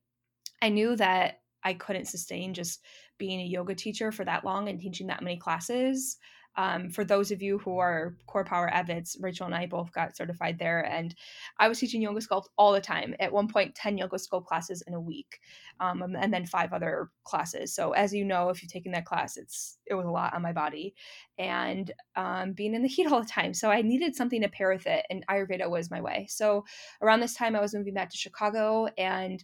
[0.61, 2.83] I knew that I couldn't sustain just
[3.17, 6.17] being a yoga teacher for that long and teaching that many classes.
[6.57, 10.59] Um, for those of you who are CorePower avids, Rachel and I both got certified
[10.59, 11.15] there, and
[11.59, 13.15] I was teaching yoga sculpt all the time.
[13.19, 15.39] At one point, ten yoga sculpt classes in a week,
[15.79, 17.73] um, and then five other classes.
[17.73, 20.41] So as you know, if you've taken that class, it's it was a lot on
[20.41, 20.93] my body,
[21.37, 23.53] and um, being in the heat all the time.
[23.53, 26.27] So I needed something to pair with it, and Ayurveda was my way.
[26.29, 26.65] So
[27.01, 29.41] around this time, I was moving back to Chicago, and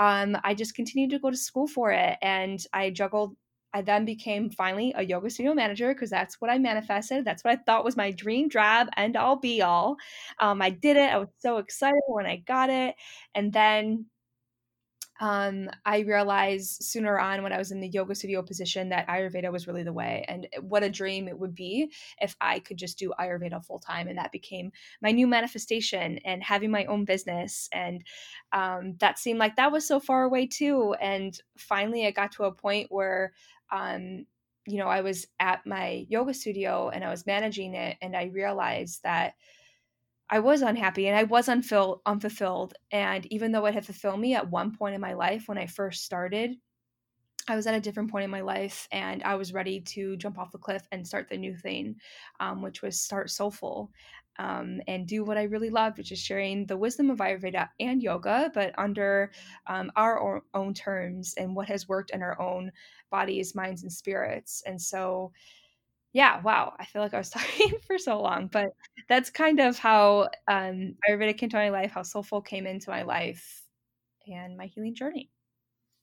[0.00, 2.16] um, I just continued to go to school for it.
[2.22, 3.36] And I juggled.
[3.72, 7.24] I then became finally a yoga studio manager because that's what I manifested.
[7.24, 9.96] That's what I thought was my dream job and all be all.
[10.40, 11.12] Um, I did it.
[11.12, 12.96] I was so excited when I got it.
[13.36, 14.06] And then
[15.20, 19.52] um, I realized sooner on when I was in the yoga studio position that Ayurveda
[19.52, 20.24] was really the way.
[20.26, 24.08] And what a dream it would be if I could just do Ayurveda full time.
[24.08, 27.68] And that became my new manifestation and having my own business.
[27.70, 28.02] And
[28.52, 30.94] um, that seemed like that was so far away too.
[31.02, 33.34] And finally, I got to a point where,
[33.70, 34.24] um,
[34.66, 37.98] you know, I was at my yoga studio and I was managing it.
[38.00, 39.34] And I realized that
[40.30, 42.74] I was unhappy and I was unfill- unfulfilled.
[42.92, 45.66] And even though it had fulfilled me at one point in my life when I
[45.66, 46.56] first started,
[47.48, 50.38] I was at a different point in my life and I was ready to jump
[50.38, 51.96] off the cliff and start the new thing,
[52.38, 53.88] um, which was start Soulfull
[54.38, 58.02] um, and do what I really loved, which is sharing the wisdom of Ayurveda and
[58.02, 59.32] yoga, but under
[59.66, 62.70] um, our own terms and what has worked in our own
[63.10, 64.62] bodies, minds, and spirits.
[64.64, 65.32] And so,
[66.12, 66.74] yeah, wow.
[66.78, 68.70] I feel like I was talking for so long, but
[69.08, 73.02] that's kind of how um, Ayurveda came to my life, how Soulfull came into my
[73.02, 73.62] life,
[74.26, 75.30] and my healing journey.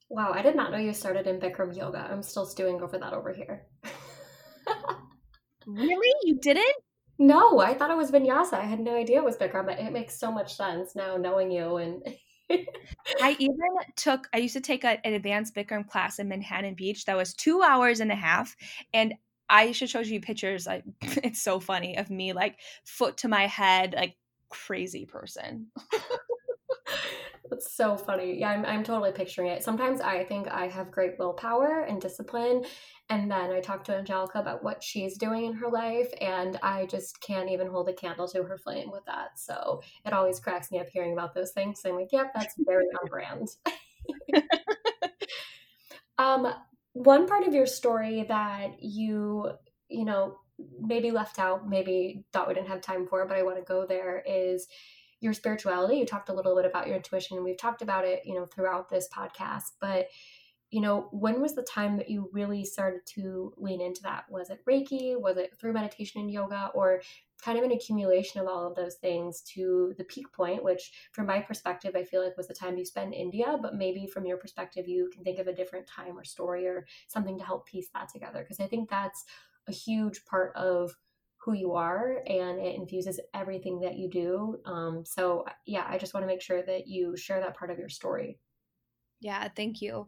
[0.09, 2.07] Wow, I did not know you started in Bikram yoga.
[2.09, 3.65] I'm still stewing over that over here.
[5.67, 6.13] really?
[6.23, 6.75] You didn't?
[7.19, 8.53] No, I thought it was vinyasa.
[8.53, 9.65] I had no idea it was Bikram.
[9.65, 12.01] But it makes so much sense now knowing you and
[13.21, 13.57] I even
[13.95, 17.33] took I used to take a, an advanced Bikram class in Manhattan Beach that was
[17.33, 18.55] two hours and a half
[18.93, 19.13] and
[19.49, 20.67] I should show you pictures.
[20.67, 24.17] Like it's so funny of me like foot to my head, like
[24.49, 25.67] crazy person.
[27.49, 28.37] That's so funny.
[28.39, 29.63] Yeah, I'm, I'm totally picturing it.
[29.63, 32.65] Sometimes I think I have great willpower and discipline.
[33.09, 36.87] And then I talk to Angelica about what she's doing in her life, and I
[36.87, 39.39] just can't even hold a candle to her flame with that.
[39.39, 41.81] So it always cracks me up hearing about those things.
[41.85, 43.47] I'm like, yep, that's very on brand.
[46.17, 46.53] um,
[47.03, 49.51] one part of your story that you
[49.89, 50.37] you know
[50.79, 53.85] maybe left out maybe thought we didn't have time for but i want to go
[53.85, 54.67] there is
[55.19, 55.95] your spirituality.
[55.97, 58.45] You talked a little bit about your intuition, and we've talked about it, you know,
[58.45, 59.71] throughout this podcast.
[59.79, 60.07] But
[60.69, 64.25] you know, when was the time that you really started to lean into that?
[64.29, 65.19] Was it Reiki?
[65.19, 66.71] Was it through meditation and yoga?
[66.75, 67.01] Or
[67.41, 71.27] kind of an accumulation of all of those things to the peak point, which from
[71.27, 74.25] my perspective, I feel like was the time you spent in India, but maybe from
[74.25, 77.67] your perspective, you can think of a different time or story or something to help
[77.67, 78.39] piece that together.
[78.41, 79.23] Because I think that's
[79.67, 80.95] a huge part of
[81.37, 84.59] who you are and it infuses everything that you do.
[84.65, 87.77] Um, so, yeah, I just want to make sure that you share that part of
[87.77, 88.39] your story.
[89.19, 90.07] Yeah, thank you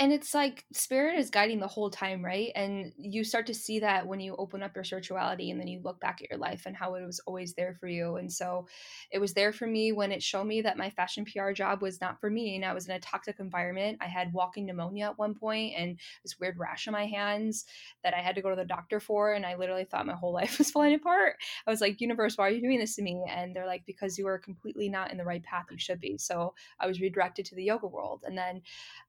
[0.00, 2.52] and it's like spirit is guiding the whole time right?
[2.56, 5.78] And you start to see that when you open up your spirituality and then you
[5.84, 8.16] look back at your life and how it was always there for you.
[8.16, 8.66] And so
[9.10, 12.00] it was there for me when it showed me that my fashion pr job was
[12.00, 12.56] not for me.
[12.56, 13.98] And i was in a toxic environment.
[14.00, 17.66] I had walking pneumonia at one point and this weird rash on my hands
[18.02, 20.32] that i had to go to the doctor for and i literally thought my whole
[20.40, 21.36] life was falling apart.
[21.66, 23.22] I was like universe why are you doing this to me?
[23.28, 26.16] And they're like because you are completely not in the right path you should be.
[26.16, 28.22] So i was redirected to the yoga world.
[28.24, 28.62] And then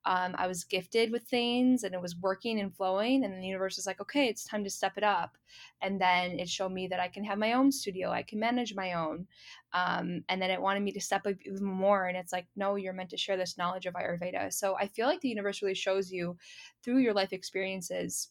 [0.03, 0.80] um, i was gifted
[1.11, 4.43] with things and it was working and flowing and the universe is like okay it's
[4.43, 5.37] time to step it up
[5.81, 8.75] and then it showed me that i can have my own studio i can manage
[8.75, 9.27] my own
[9.73, 12.75] um, and then it wanted me to step up even more and it's like no
[12.75, 15.75] you're meant to share this knowledge of ayurveda so i feel like the universe really
[15.75, 16.37] shows you
[16.83, 18.29] through your life experiences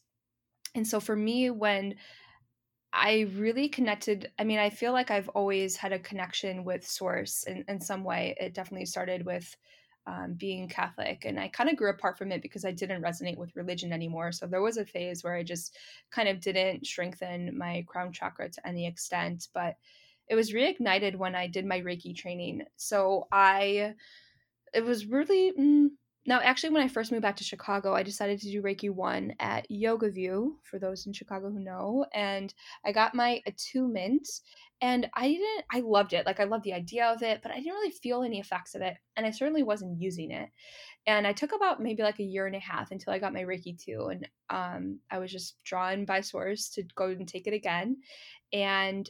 [0.75, 1.95] and so for me when
[2.93, 4.31] I really connected.
[4.37, 8.03] I mean, I feel like I've always had a connection with Source in, in some
[8.03, 8.35] way.
[8.39, 9.55] It definitely started with
[10.07, 11.25] um, being Catholic.
[11.25, 14.31] And I kind of grew apart from it because I didn't resonate with religion anymore.
[14.31, 15.77] So there was a phase where I just
[16.09, 19.47] kind of didn't strengthen my crown chakra to any extent.
[19.53, 19.75] But
[20.27, 22.63] it was reignited when I did my Reiki training.
[22.77, 23.95] So I,
[24.73, 25.89] it was really, mm,
[26.27, 29.33] now, actually, when I first moved back to Chicago, I decided to do Reiki 1
[29.39, 32.05] at Yogaview, for those in Chicago who know.
[32.13, 32.53] And
[32.85, 34.27] I got my attunement,
[34.81, 36.27] and I didn't, I loved it.
[36.27, 38.83] Like, I loved the idea of it, but I didn't really feel any effects of
[38.83, 38.97] it.
[39.17, 40.49] And I certainly wasn't using it.
[41.07, 43.41] And I took about maybe like a year and a half until I got my
[43.41, 44.09] Reiki 2.
[44.11, 47.97] And um, I was just drawn by source to go and take it again.
[48.53, 49.09] And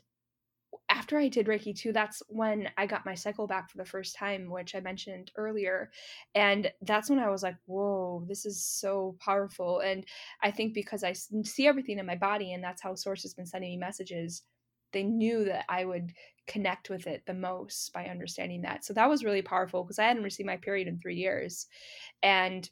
[0.89, 4.15] after I did Reiki 2, that's when I got my cycle back for the first
[4.15, 5.91] time, which I mentioned earlier.
[6.35, 9.79] And that's when I was like, whoa, this is so powerful.
[9.79, 10.05] And
[10.41, 13.45] I think because I see everything in my body, and that's how Source has been
[13.45, 14.43] sending me messages,
[14.93, 16.11] they knew that I would
[16.47, 18.83] connect with it the most by understanding that.
[18.83, 21.67] So that was really powerful because I hadn't received my period in three years.
[22.21, 22.69] And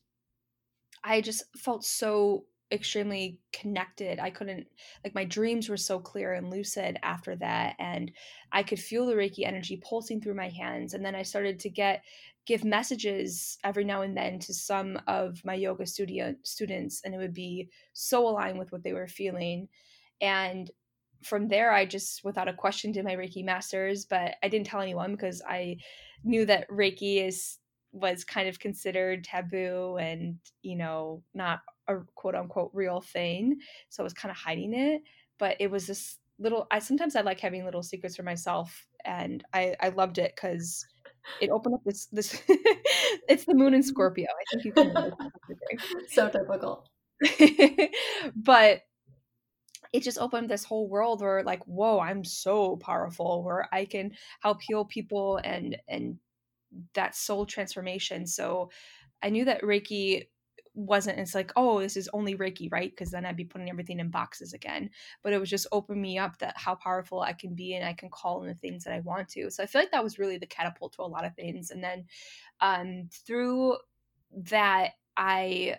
[1.04, 4.20] I just felt so extremely connected.
[4.20, 4.68] I couldn't
[5.04, 8.12] like my dreams were so clear and lucid after that and
[8.52, 11.70] I could feel the reiki energy pulsing through my hands and then I started to
[11.70, 12.04] get
[12.46, 17.18] give messages every now and then to some of my yoga studio students and it
[17.18, 19.68] would be so aligned with what they were feeling
[20.22, 20.70] and
[21.24, 24.82] from there I just without a question did my reiki masters but I didn't tell
[24.82, 25.78] anyone because I
[26.24, 27.58] knew that reiki is
[27.92, 33.60] was kind of considered taboo and you know not a quote unquote real thing.
[33.90, 35.02] So I was kind of hiding it.
[35.38, 39.44] But it was this little I sometimes I like having little secrets for myself and
[39.54, 40.86] I, I loved it because
[41.42, 43.84] it opened up this this it's the moon in.
[43.84, 44.28] Scorpio.
[44.28, 45.12] I think you can
[46.10, 46.86] so typical.
[48.36, 48.82] but
[49.92, 54.12] it just opened this whole world where like whoa i'm so powerful where i can
[54.42, 56.18] help heal people and and
[56.94, 58.70] that soul transformation so
[59.24, 60.28] i knew that reiki
[60.80, 62.92] wasn't it's like oh this is only reiki right?
[62.92, 64.90] Because then i'd be putting everything in boxes again.
[65.24, 67.94] But it was just open me up that how powerful i can be and i
[67.94, 69.50] can call in the things that i want to.
[69.50, 71.72] So i feel like that was really the catapult to a lot of things.
[71.72, 72.06] And then
[72.62, 73.78] um through
[74.32, 75.76] that i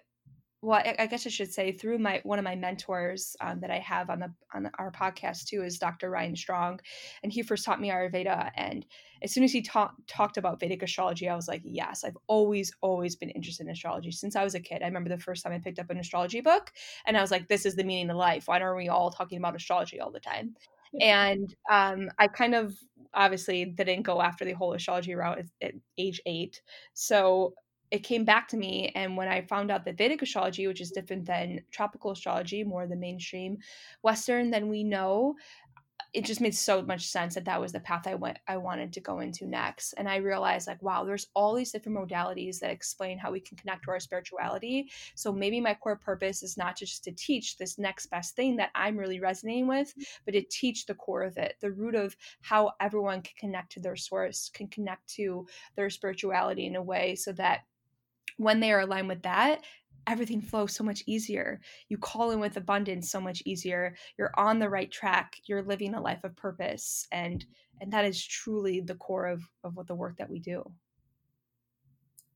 [0.63, 3.79] well I, guess i should say through my one of my mentors um, that i
[3.79, 6.81] have on the on our podcast too is dr ryan strong
[7.23, 8.87] and he first taught me ayurveda and
[9.23, 12.73] as soon as he ta- talked about vedic astrology i was like yes i've always
[12.81, 14.83] always been interested in astrology since i was a kid.
[14.83, 16.73] I remember the first time i picked up an astrology book
[17.07, 18.47] and i was like this is the meaning of life.
[18.47, 20.55] Why aren't we all talking about astrology all the time?
[21.01, 22.77] And um, i kind of
[23.15, 26.63] obviously didn't go after the whole astrology route at, at age eight.
[26.95, 27.55] So
[27.91, 30.91] it came back to me and when i found out that vedic astrology which is
[30.91, 33.57] different than tropical astrology more the mainstream
[34.03, 35.35] western than we know
[36.13, 38.93] it just made so much sense that that was the path i went i wanted
[38.93, 39.93] to go into next.
[39.95, 43.57] And i realized like wow there's all these different modalities that explain how we can
[43.57, 44.91] connect to our spirituality.
[45.15, 48.71] So maybe my core purpose is not just to teach this next best thing that
[48.75, 49.93] i'm really resonating with
[50.25, 53.81] but to teach the core of it the root of how everyone can connect to
[53.81, 57.61] their source can connect to their spirituality in a way so that
[58.41, 59.63] when they are aligned with that,
[60.07, 61.61] everything flows so much easier.
[61.91, 63.95] You call in with abundance so much easier.
[64.17, 65.37] You're on the right track.
[65.45, 67.45] You're living a life of purpose and
[67.83, 70.65] and that is truly the core of of what the work that we do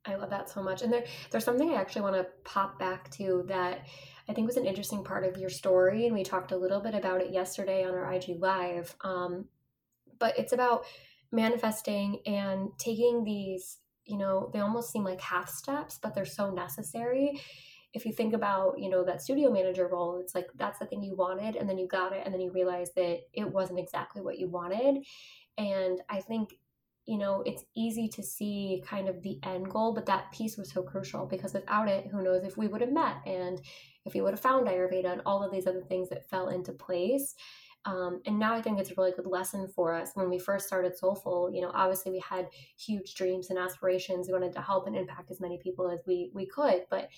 [0.06, 0.82] I love that so much.
[0.82, 3.86] And there, there's something I actually want to pop back to that
[4.28, 6.04] I think was an interesting part of your story.
[6.04, 8.94] And we talked a little bit about it yesterday on our IG Live.
[9.02, 9.46] Um,
[10.18, 10.84] but it's about
[11.32, 16.50] manifesting and taking these, you know, they almost seem like half steps, but they're so
[16.50, 17.40] necessary.
[17.92, 21.02] If you think about, you know, that studio manager role, it's like that's the thing
[21.02, 24.20] you wanted, and then you got it, and then you realize that it wasn't exactly
[24.20, 25.04] what you wanted.
[25.56, 26.54] And I think
[27.06, 30.70] you know, it's easy to see kind of the end goal, but that piece was
[30.70, 33.60] so crucial because without it, who knows if we would have met and
[34.06, 36.72] if we would have found Ayurveda and all of these other things that fell into
[36.72, 37.34] place.
[37.86, 40.12] Um, and now I think it's a really good lesson for us.
[40.14, 44.26] When we first started Soulfull, you know, obviously we had huge dreams and aspirations.
[44.26, 47.08] We wanted to help and impact as many people as we we could, but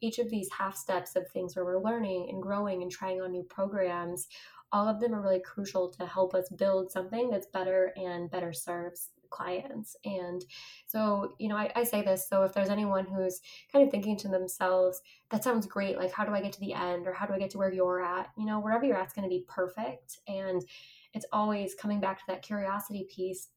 [0.00, 3.32] each of these half steps of things where we're learning and growing and trying on
[3.32, 4.28] new programs
[4.74, 8.52] all of them are really crucial to help us build something that's better and better
[8.52, 9.96] serves clients.
[10.04, 10.44] And
[10.86, 12.28] so, you know, I, I, say this.
[12.28, 13.40] So if there's anyone who's
[13.72, 15.98] kind of thinking to themselves, that sounds great.
[15.98, 17.72] Like, how do I get to the end or how do I get to where
[17.72, 18.28] you're at?
[18.38, 20.20] You know, wherever you're at is going to be perfect.
[20.28, 20.64] And
[21.12, 23.48] it's always coming back to that curiosity piece.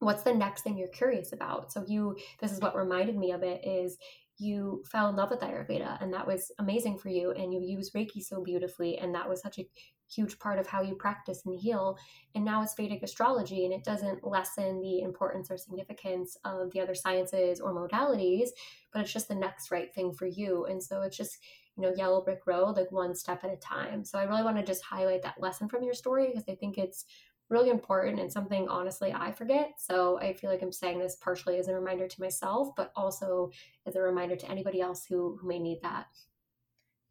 [0.00, 1.72] What's the next thing you're curious about?
[1.72, 3.96] So you, this is what reminded me of it is
[4.38, 7.92] you fell in love with Ayurveda and that was amazing for you and you use
[7.92, 9.66] Reiki so beautifully and that was such a
[10.14, 11.98] huge part of how you practice and heal.
[12.34, 16.80] And now it's Vedic astrology, and it doesn't lessen the importance or significance of the
[16.80, 18.48] other sciences or modalities,
[18.92, 20.66] but it's just the next right thing for you.
[20.66, 21.38] And so it's just,
[21.76, 24.04] you know, yellow brick road, like one step at a time.
[24.04, 26.78] So I really want to just highlight that lesson from your story because I think
[26.78, 27.04] it's
[27.50, 29.74] really important and something honestly I forget.
[29.78, 33.50] So I feel like I'm saying this partially as a reminder to myself, but also
[33.86, 36.06] as a reminder to anybody else who, who may need that.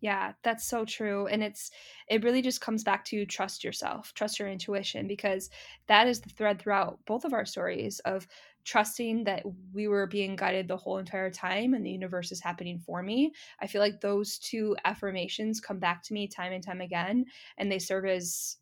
[0.03, 1.27] Yeah, that's so true.
[1.27, 1.71] And it's
[2.09, 5.49] it really just comes back to trust yourself, trust your intuition because
[5.87, 8.27] that is the thread throughout both of our stories of
[8.65, 12.79] trusting that we were being guided the whole entire time and the universe is happening
[12.79, 13.31] for me.
[13.61, 17.23] I feel like those two affirmations come back to me time and time again
[17.57, 18.57] and they serve as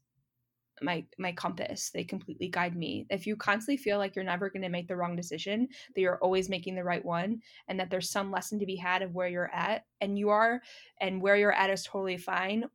[0.82, 1.90] my my compass.
[1.90, 3.06] They completely guide me.
[3.10, 6.18] If you constantly feel like you're never going to make the wrong decision that you're
[6.20, 9.28] always making the right one and that there's some lesson to be had of where
[9.28, 10.62] you're at and you are
[11.00, 12.66] and where you're at is totally fine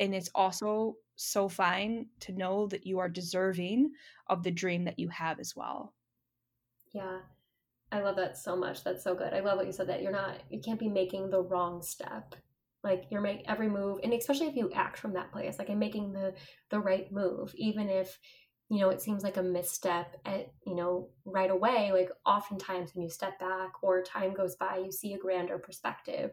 [0.00, 3.92] and it's also so fine to know that you are deserving
[4.28, 5.94] of the dream that you have as well.
[6.92, 7.18] Yeah.
[7.92, 8.82] I love that so much.
[8.82, 9.34] That's so good.
[9.34, 12.34] I love what you said that you're not you can't be making the wrong step
[12.84, 15.78] like you're making every move and especially if you act from that place like i'm
[15.78, 16.34] making the
[16.70, 18.18] the right move even if
[18.68, 23.02] you know it seems like a misstep at you know right away like oftentimes when
[23.02, 26.30] you step back or time goes by you see a grander perspective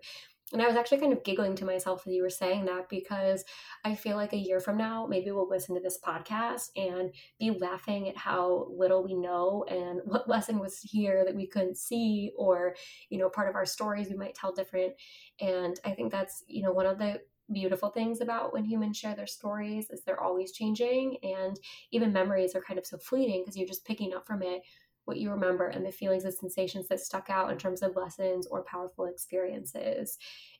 [0.51, 3.45] and I was actually kind of giggling to myself as you were saying that because
[3.85, 7.51] I feel like a year from now, maybe we'll listen to this podcast and be
[7.51, 12.31] laughing at how little we know and what lesson was here that we couldn't see,
[12.35, 12.75] or,
[13.09, 14.93] you know, part of our stories we might tell different.
[15.39, 17.21] And I think that's, you know, one of the
[17.51, 21.59] beautiful things about when humans share their stories is they're always changing and
[21.91, 24.61] even memories are kind of so fleeting because you're just picking up from it
[25.09, 28.47] what you remember and the feelings and sensations that stuck out in terms of lessons
[28.47, 30.17] or powerful experiences.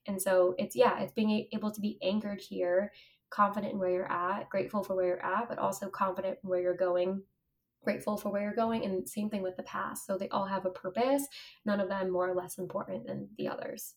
[0.07, 2.91] And so it's, yeah, it's being able to be anchored here,
[3.29, 6.61] confident in where you're at, grateful for where you're at, but also confident in where
[6.61, 7.21] you're going
[7.81, 10.05] grateful for where you're going and same thing with the past.
[10.05, 11.25] So they all have a purpose.
[11.65, 13.95] None of them more or less important than the others.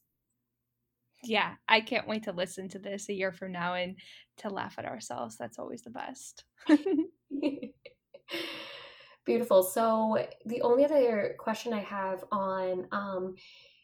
[1.24, 3.96] Yeah i can't wait to listen to this a year from now and
[4.38, 5.36] to laugh at ourselves.
[5.36, 6.44] That's always the best
[9.24, 9.62] Beautiful.
[9.62, 13.36] So the only other question I have on um,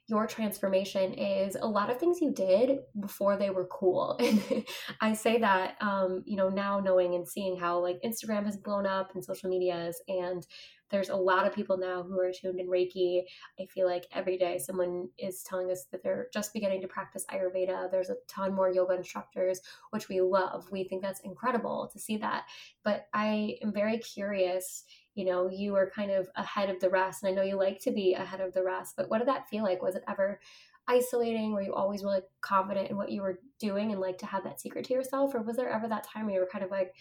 [0.09, 4.19] your transformation is a lot of things you did before they were cool.
[4.29, 4.65] And
[5.01, 8.87] I say that, um, you know, now knowing and seeing how like Instagram has blown
[8.87, 10.45] up and social medias and
[10.91, 13.23] there's a lot of people now who are tuned in Reiki.
[13.61, 17.27] I feel like every day someone is telling us that they're just beginning to practice
[17.31, 17.91] Ayurveda.
[17.91, 19.61] There's a ton more yoga instructors,
[19.91, 20.67] which we love.
[20.73, 22.45] We think that's incredible to see that.
[22.85, 24.85] But I am very curious
[25.19, 27.81] you know you were kind of ahead of the rest and i know you like
[27.81, 29.83] to be ahead of the rest but what did that feel like?
[29.83, 30.41] Was it ever
[30.89, 31.53] isolating?
[31.53, 34.61] Were you always really confident in what you were doing and like to have that
[34.61, 36.95] secret to yourself or was there ever that time where you were kind of like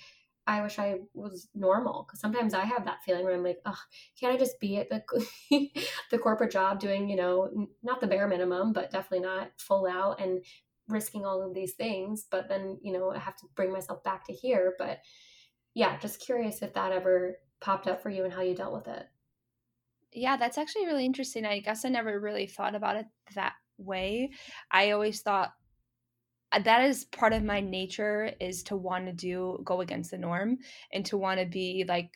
[0.47, 3.78] i wish i was normal because sometimes i have that feeling where i'm like oh
[4.20, 5.03] can't i just be at the
[6.11, 10.22] the corporate job doing you know not the bare minimum but definitely not full out
[10.22, 10.43] and
[10.88, 14.26] risking all of these things but then you know i have to bring myself back
[14.26, 14.99] to here but
[15.76, 18.88] yeah just curious if that ever popped up for you and how you dealt with
[18.88, 19.08] it.
[20.12, 21.45] Yeah, that's actually really interesting.
[21.45, 23.05] I guess I never really thought about it
[23.36, 24.32] that way.
[24.72, 25.51] I always thought
[26.51, 30.18] uh, that is part of my nature is to want to do go against the
[30.18, 30.58] norm
[30.93, 32.12] and to want to be like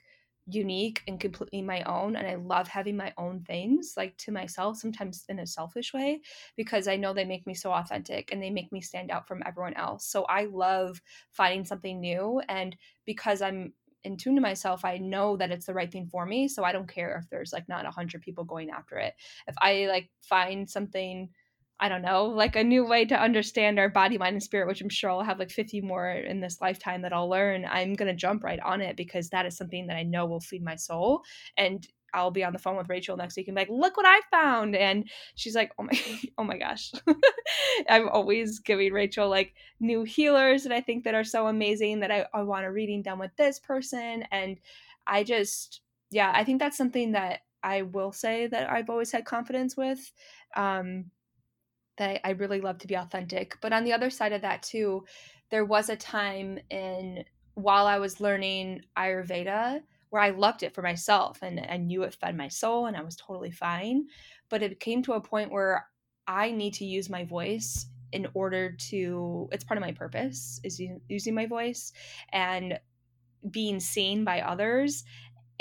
[0.47, 4.77] unique and completely my own and I love having my own things like to myself
[4.77, 6.21] sometimes in a selfish way
[6.57, 9.43] because I know they make me so authentic and they make me stand out from
[9.45, 10.07] everyone else.
[10.07, 10.99] So I love
[11.31, 12.75] finding something new and
[13.05, 13.73] because I'm
[14.03, 16.47] in tune to myself, I know that it's the right thing for me.
[16.47, 19.13] So I don't care if there's like not a hundred people going after it.
[19.47, 21.29] If I like find something
[21.81, 24.81] I don't know, like a new way to understand our body, mind, and spirit, which
[24.81, 28.07] I'm sure I'll have like 50 more in this lifetime that I'll learn, I'm going
[28.07, 30.75] to jump right on it because that is something that I know will feed my
[30.75, 31.23] soul.
[31.57, 34.05] And I'll be on the phone with Rachel next week and be like, look what
[34.05, 34.75] I found.
[34.75, 35.99] And she's like, oh my,
[36.37, 36.91] oh my gosh.
[37.89, 42.11] I'm always giving Rachel like new healers that I think that are so amazing that
[42.11, 44.23] I, I want a reading done with this person.
[44.31, 44.57] And
[45.07, 45.81] I just,
[46.11, 50.11] yeah, I think that's something that I will say that I've always had confidence with.
[50.55, 51.05] Um,
[51.97, 53.57] that I really love to be authentic.
[53.61, 55.05] But on the other side of that too,
[55.51, 59.81] there was a time in while I was learning Ayurveda
[60.11, 63.01] where I loved it for myself and I knew it fed my soul and I
[63.01, 64.07] was totally fine.
[64.49, 65.87] But it came to a point where
[66.27, 70.81] I need to use my voice in order to it's part of my purpose is
[71.07, 71.93] using my voice
[72.31, 72.77] and
[73.49, 75.03] being seen by others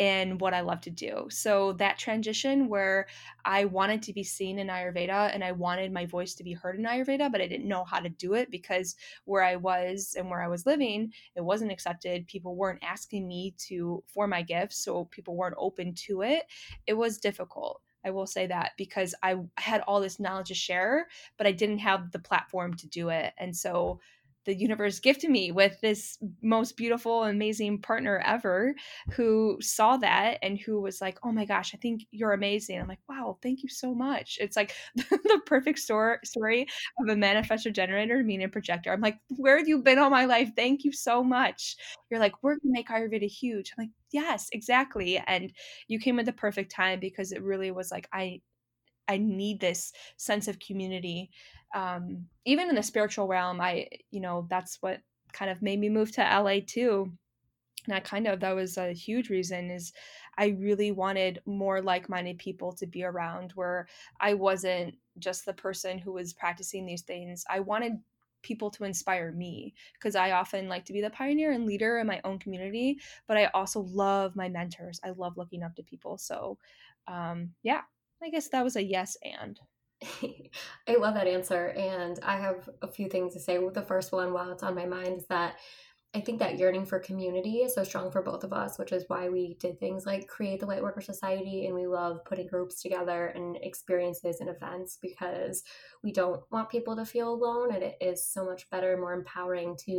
[0.00, 1.26] in what I love to do.
[1.28, 3.06] So that transition where
[3.44, 6.78] I wanted to be seen in Ayurveda and I wanted my voice to be heard
[6.78, 8.96] in Ayurveda, but I didn't know how to do it because
[9.26, 12.26] where I was and where I was living, it wasn't accepted.
[12.26, 16.44] People weren't asking me to for my gifts, so people weren't open to it.
[16.86, 17.82] It was difficult.
[18.02, 21.80] I will say that because I had all this knowledge to share, but I didn't
[21.80, 23.34] have the platform to do it.
[23.36, 24.00] And so
[24.46, 28.74] the universe gifted me with this most beautiful amazing partner ever
[29.12, 32.80] who saw that and who was like oh my gosh i think you're amazing.
[32.80, 34.38] I'm like wow thank you so much.
[34.40, 36.66] It's like the perfect story
[37.00, 38.92] of a manifestor generator meaning projector.
[38.92, 40.50] I'm like where have you been all my life?
[40.56, 41.76] Thank you so much.
[42.10, 43.72] You're like we're gonna make ayurveda huge.
[43.76, 45.18] I'm like yes exactly.
[45.26, 45.52] And
[45.88, 48.40] you came at the perfect time because it really was like i
[49.08, 51.30] i need this sense of community
[51.74, 55.00] um, even in the spiritual realm, I, you know, that's what
[55.32, 57.12] kind of made me move to LA too.
[57.86, 59.92] And I kind of, that was a huge reason is
[60.36, 63.88] I really wanted more like-minded people to be around where
[64.20, 67.44] I wasn't just the person who was practicing these things.
[67.48, 67.94] I wanted
[68.42, 72.06] people to inspire me because I often like to be the pioneer and leader in
[72.06, 75.00] my own community, but I also love my mentors.
[75.04, 76.18] I love looking up to people.
[76.18, 76.58] So,
[77.06, 77.82] um, yeah,
[78.22, 79.58] I guess that was a yes and.
[80.88, 81.68] I love that answer.
[81.70, 83.58] And I have a few things to say.
[83.72, 85.56] The first one, while it's on my mind, is that
[86.12, 89.04] I think that yearning for community is so strong for both of us, which is
[89.06, 93.28] why we did things like create the Lightworker Society and we love putting groups together
[93.28, 95.62] and experiences and events because
[96.02, 99.12] we don't want people to feel alone and it is so much better, and more
[99.12, 99.92] empowering to,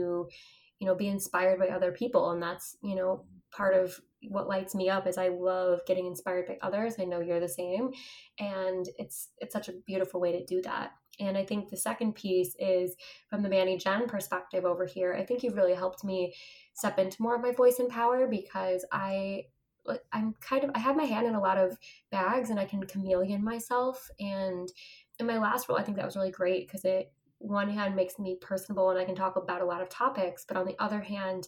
[0.80, 2.32] you know, be inspired by other people.
[2.32, 4.00] And that's, you know, part of
[4.30, 6.96] what lights me up is I love getting inspired by others.
[7.00, 7.92] I know you're the same.
[8.40, 10.92] And it's it's such a beautiful way to do that.
[11.20, 12.96] And I think the second piece is
[13.30, 15.14] from the Manny Jen perspective over here.
[15.14, 16.34] I think you've really helped me
[16.74, 19.46] step into more of my voice and power because I
[20.12, 21.78] I'm kind of I have my hand in a lot of
[22.12, 24.10] bags and I can chameleon myself.
[24.20, 24.72] And
[25.20, 28.20] in my last role, I think that was really great because it one hand makes
[28.20, 31.02] me personable and I can talk about a lot of topics, but on the other
[31.02, 31.48] hand,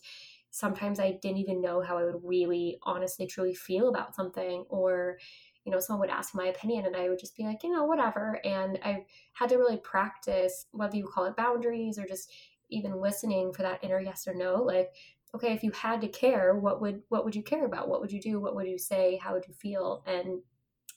[0.53, 5.17] sometimes I didn't even know how I would really honestly truly feel about something or
[5.65, 7.85] you know someone would ask my opinion and I would just be like you know
[7.85, 8.39] whatever.
[8.45, 12.31] And I had to really practice whether you call it boundaries or just
[12.69, 14.91] even listening for that inner yes or no like
[15.35, 17.89] okay if you had to care what would what would you care about?
[17.89, 18.39] What would you do?
[18.39, 19.19] What would you say?
[19.21, 20.03] How would you feel?
[20.05, 20.39] And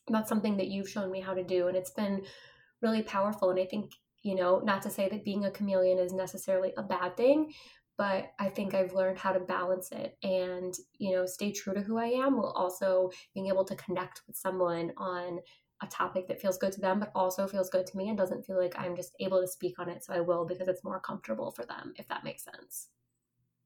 [0.09, 2.25] that's something that you've shown me how to do and it's been
[2.83, 3.93] really powerful and I think
[4.23, 7.55] you know not to say that being a chameleon is necessarily a bad thing
[7.97, 11.81] but I think I've learned how to balance it and, you know, stay true to
[11.81, 15.41] who I am while also being able to connect with someone on
[15.83, 18.45] a topic that feels good to them, but also feels good to me and doesn't
[18.45, 20.05] feel like I'm just able to speak on it.
[20.05, 22.89] So I will because it's more comfortable for them, if that makes sense.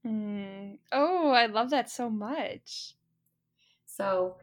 [0.06, 0.78] Mm.
[0.92, 2.94] Oh, I love that so much.
[3.86, 4.36] So,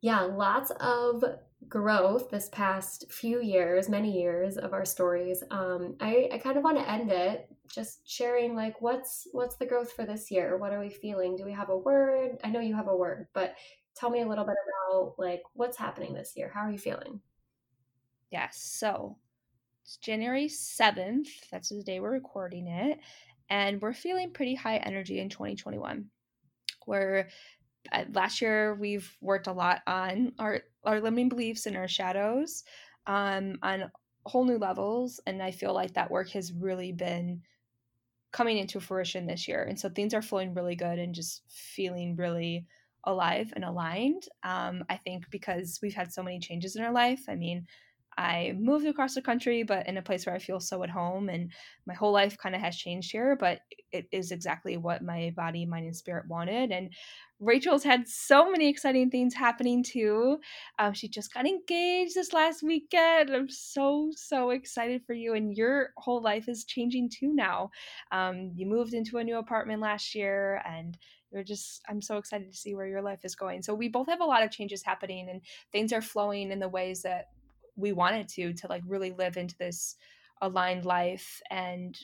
[0.00, 1.24] yeah, lots of
[1.68, 5.42] growth this past few years, many years of our stories.
[5.50, 9.66] Um, I, I kind of want to end it just sharing like what's what's the
[9.66, 10.56] growth for this year?
[10.56, 11.36] What are we feeling?
[11.36, 12.38] Do we have a word?
[12.44, 13.54] I know you have a word, but
[13.94, 14.56] tell me a little bit
[14.90, 16.50] about like what's happening this year.
[16.52, 17.20] How are you feeling?
[18.30, 18.62] Yes.
[18.62, 19.16] So
[19.84, 21.28] it's January 7th.
[21.50, 22.98] That's the day we're recording it.
[23.48, 26.06] And we're feeling pretty high energy in 2021.
[26.86, 27.28] We're
[27.92, 32.64] uh, last year we've worked a lot on our our limiting beliefs and our shadows
[33.06, 33.90] um, on
[34.26, 37.40] whole new levels and i feel like that work has really been
[38.32, 42.14] coming into fruition this year and so things are flowing really good and just feeling
[42.16, 42.66] really
[43.04, 44.24] alive and aligned.
[44.42, 47.22] Um, I think because we've had so many changes in our life.
[47.28, 47.66] I mean,
[48.18, 51.28] I moved across the country, but in a place where I feel so at home,
[51.28, 51.50] and
[51.86, 53.36] my whole life kind of has changed here.
[53.38, 53.60] But
[53.92, 56.70] it is exactly what my body, mind, and spirit wanted.
[56.70, 56.92] And
[57.40, 60.38] Rachel's had so many exciting things happening too.
[60.78, 63.30] Um, she just got engaged this last weekend.
[63.30, 67.70] I'm so so excited for you, and your whole life is changing too now.
[68.12, 70.98] Um, you moved into a new apartment last year, and
[71.32, 73.62] you're just I'm so excited to see where your life is going.
[73.62, 75.40] So we both have a lot of changes happening, and
[75.72, 77.28] things are flowing in the ways that
[77.80, 79.96] we wanted to to like really live into this
[80.42, 81.98] aligned life and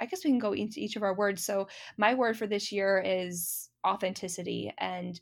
[0.00, 1.44] I guess we can go into each of our words.
[1.44, 4.72] So, my word for this year is authenticity.
[4.78, 5.20] And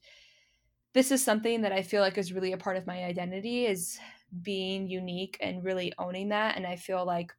[0.94, 3.98] this is something that I feel like is really a part of my identity is
[4.42, 6.56] being unique and really owning that.
[6.56, 7.32] And I feel like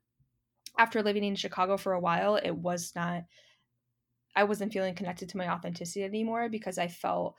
[0.78, 3.24] after living in Chicago for a while, it was not,
[4.36, 7.36] I wasn't feeling connected to my authenticity anymore because I felt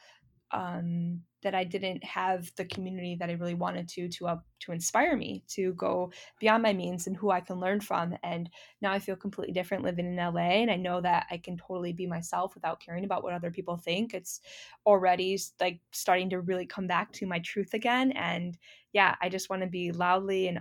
[0.52, 4.72] um, that I didn't have the community that I really wanted to to uh, to
[4.72, 8.14] inspire me to go beyond my means and who I can learn from.
[8.22, 8.50] And
[8.82, 11.92] now I feel completely different living in LA, and I know that I can totally
[11.92, 14.12] be myself without caring about what other people think.
[14.14, 14.40] It's
[14.86, 18.12] already like starting to really come back to my truth again.
[18.12, 18.56] And
[18.92, 20.58] yeah, I just want to be loudly and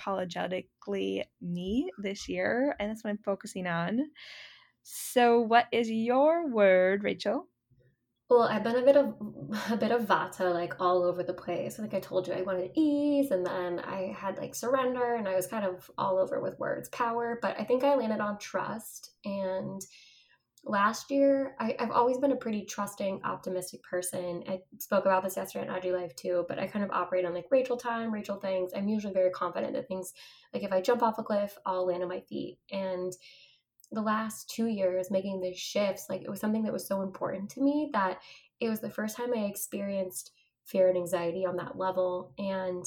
[0.00, 4.00] unapologetically me this year, and that's what I'm focusing on.
[4.82, 7.48] So, what is your word, Rachel?
[8.28, 9.14] Well, I've been a bit of
[9.70, 11.78] a bit of vata, like all over the place.
[11.78, 15.34] Like I told you, I wanted ease, and then I had like surrender, and I
[15.34, 17.38] was kind of all over with words, power.
[17.40, 19.12] But I think I landed on trust.
[19.24, 19.80] And
[20.64, 24.44] last year, I, have always been a pretty trusting, optimistic person.
[24.46, 27.32] I spoke about this yesterday at IG Live too, but I kind of operate on
[27.34, 28.72] like Rachel time, Rachel things.
[28.76, 30.12] I'm usually very confident that things,
[30.52, 32.58] like if I jump off a cliff, I'll land on my feet.
[32.70, 33.12] And
[33.92, 37.50] the last two years making these shifts, like it was something that was so important
[37.50, 38.18] to me that
[38.60, 40.32] it was the first time I experienced
[40.64, 42.32] fear and anxiety on that level.
[42.38, 42.84] And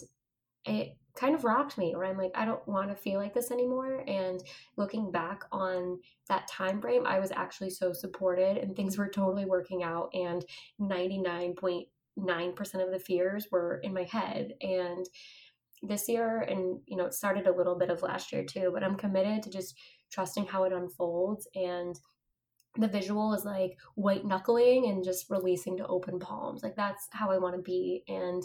[0.66, 3.52] it kind of rocked me where I'm like, I don't want to feel like this
[3.52, 4.04] anymore.
[4.08, 4.44] And
[4.78, 6.00] looking back on
[6.30, 10.10] that time frame, I was actually so supported and things were totally working out.
[10.14, 10.46] And
[10.80, 11.88] 99.9%
[12.84, 14.54] of the fears were in my head.
[14.62, 15.06] And
[15.84, 18.84] this year, and you know, it started a little bit of last year too, but
[18.84, 19.76] I'm committed to just
[20.12, 22.00] trusting how it unfolds and
[22.78, 26.64] the visual is like white knuckling and just releasing to open palms.
[26.64, 28.44] Like that's how i want to be and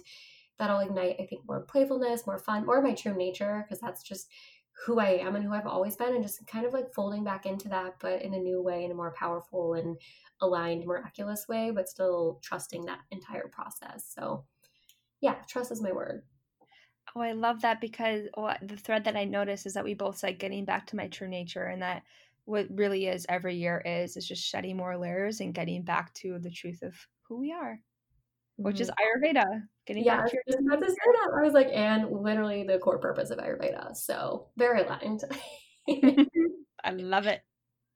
[0.58, 4.28] that'll ignite i think more playfulness more fun more my true nature because that's just
[4.84, 7.46] who i am and who i've always been and just kind of like folding back
[7.46, 9.96] into that but in a new way in a more powerful and
[10.40, 14.12] aligned miraculous way but still trusting that entire process.
[14.14, 14.44] So
[15.20, 16.22] yeah trust is my word
[17.16, 20.18] Oh, I love that because well, the thread that I noticed is that we both
[20.18, 22.02] said getting back to my true nature, and that
[22.44, 26.38] what really is every year is is just shedding more layers and getting back to
[26.38, 28.64] the truth of who we are, mm-hmm.
[28.64, 29.24] which is mm-hmm.
[29.24, 29.62] Ayurveda.
[29.86, 31.30] Getting yeah, back to your about to say that.
[31.38, 33.96] I was like, and literally the core purpose of Ayurveda.
[33.96, 35.22] So very aligned.
[36.84, 37.40] I love it.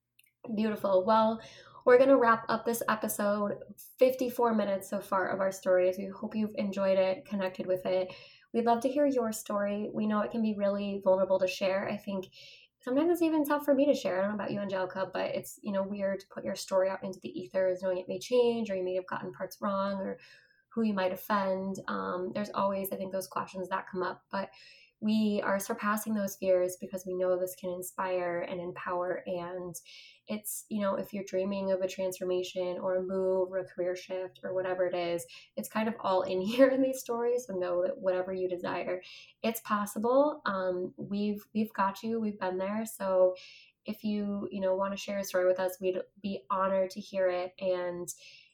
[0.57, 1.05] Beautiful.
[1.05, 1.43] Well,
[1.85, 3.59] we're going to wrap up this episode
[3.99, 8.13] 54 minutes so far of our stories we hope you've enjoyed it connected with it
[8.53, 9.91] We'd love to hear your story.
[9.93, 11.89] We know it can be really vulnerable to share.
[11.89, 12.29] I think
[12.81, 14.19] sometimes it's even tough for me to share.
[14.19, 16.89] I don't know about you, Angelica, but it's you know weird to put your story
[16.89, 19.95] out into the ethers, knowing it may change or you may have gotten parts wrong
[19.95, 20.19] or
[20.71, 21.81] who you might offend.
[21.89, 24.51] Um, there's always, I think, those questions that come up, but
[25.01, 29.23] we are surpassing those fears because we know this can inspire and empower.
[29.27, 29.75] And
[30.29, 33.97] it's you know if you're dreaming of a transformation or a move or a career
[33.97, 35.27] shift or whatever it is
[35.57, 37.47] it's kind of all in here in these stories.
[37.47, 39.01] So know that whatever you desire
[39.43, 40.43] it's possible.
[40.47, 42.21] Um, we've we've got you.
[42.21, 42.85] We've been there.
[42.85, 43.35] So
[43.87, 47.01] if you you know want to share a story with us we'd be honored to
[47.01, 48.09] hear it and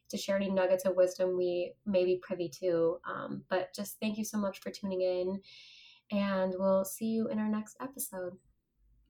[0.09, 2.99] to share any nuggets of wisdom we may be privy to.
[3.09, 5.41] Um, but just thank you so much for tuning in
[6.11, 8.37] and we'll see you in our next episode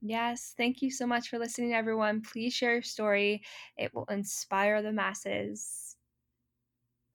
[0.01, 2.21] Yes, thank you so much for listening, everyone.
[2.21, 3.41] Please share your story,
[3.77, 5.95] it will inspire the masses.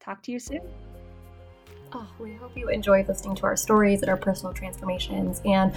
[0.01, 1.02] Talk to you soon.
[1.95, 5.43] Oh, we hope you enjoyed listening to our stories and our personal transformations.
[5.45, 5.75] And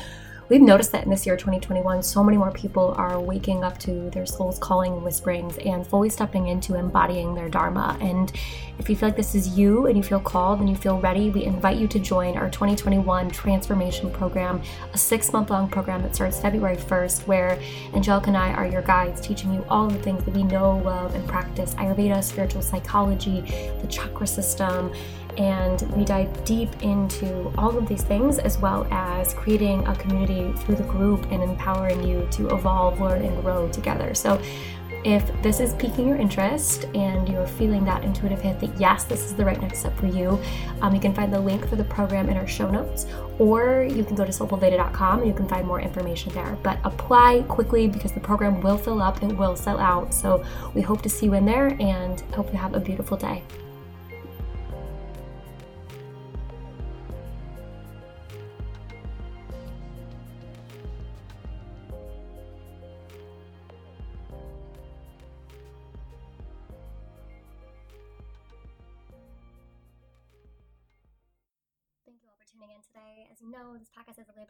[0.47, 4.09] we've noticed that in this year 2021 so many more people are waking up to
[4.11, 8.31] their soul's calling and whisperings and fully stepping into embodying their dharma and
[8.77, 11.31] if you feel like this is you and you feel called and you feel ready
[11.31, 14.61] we invite you to join our 2021 transformation program
[14.93, 17.59] a six month long program that starts february 1st where
[17.93, 21.15] angelica and i are your guides teaching you all the things that we know love
[21.15, 23.41] and practice ayurveda spiritual psychology
[23.81, 24.93] the chakra system
[25.37, 30.51] and we dive deep into all of these things as well as creating a community
[30.63, 34.13] through the group and empowering you to evolve, learn, and grow together.
[34.13, 34.39] So
[35.05, 39.23] If this is piquing your interest and you're feeling that intuitive hit that yes, this
[39.23, 40.39] is the right next step for you,
[40.81, 43.05] um, you can find the link for the program in our show notes,
[43.37, 46.57] or you can go to soulfullveda.com and you can find more information there.
[46.63, 50.11] But apply quickly because the program will fill up, it will sell out.
[50.11, 53.43] So we hope to see you in there and hope you have a beautiful day.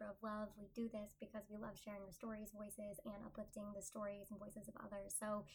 [0.10, 0.54] Of love.
[0.58, 4.40] We do this because we love sharing our stories, voices, and uplifting the stories and
[4.40, 5.14] voices of others.
[5.18, 5.46] So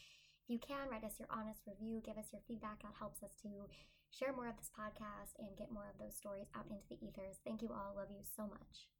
[0.42, 2.82] if you can, write us your honest review, give us your feedback.
[2.82, 3.70] That helps us to
[4.10, 7.38] share more of this podcast and get more of those stories out into the ethers.
[7.46, 7.94] Thank you all.
[7.96, 8.90] Love you so much.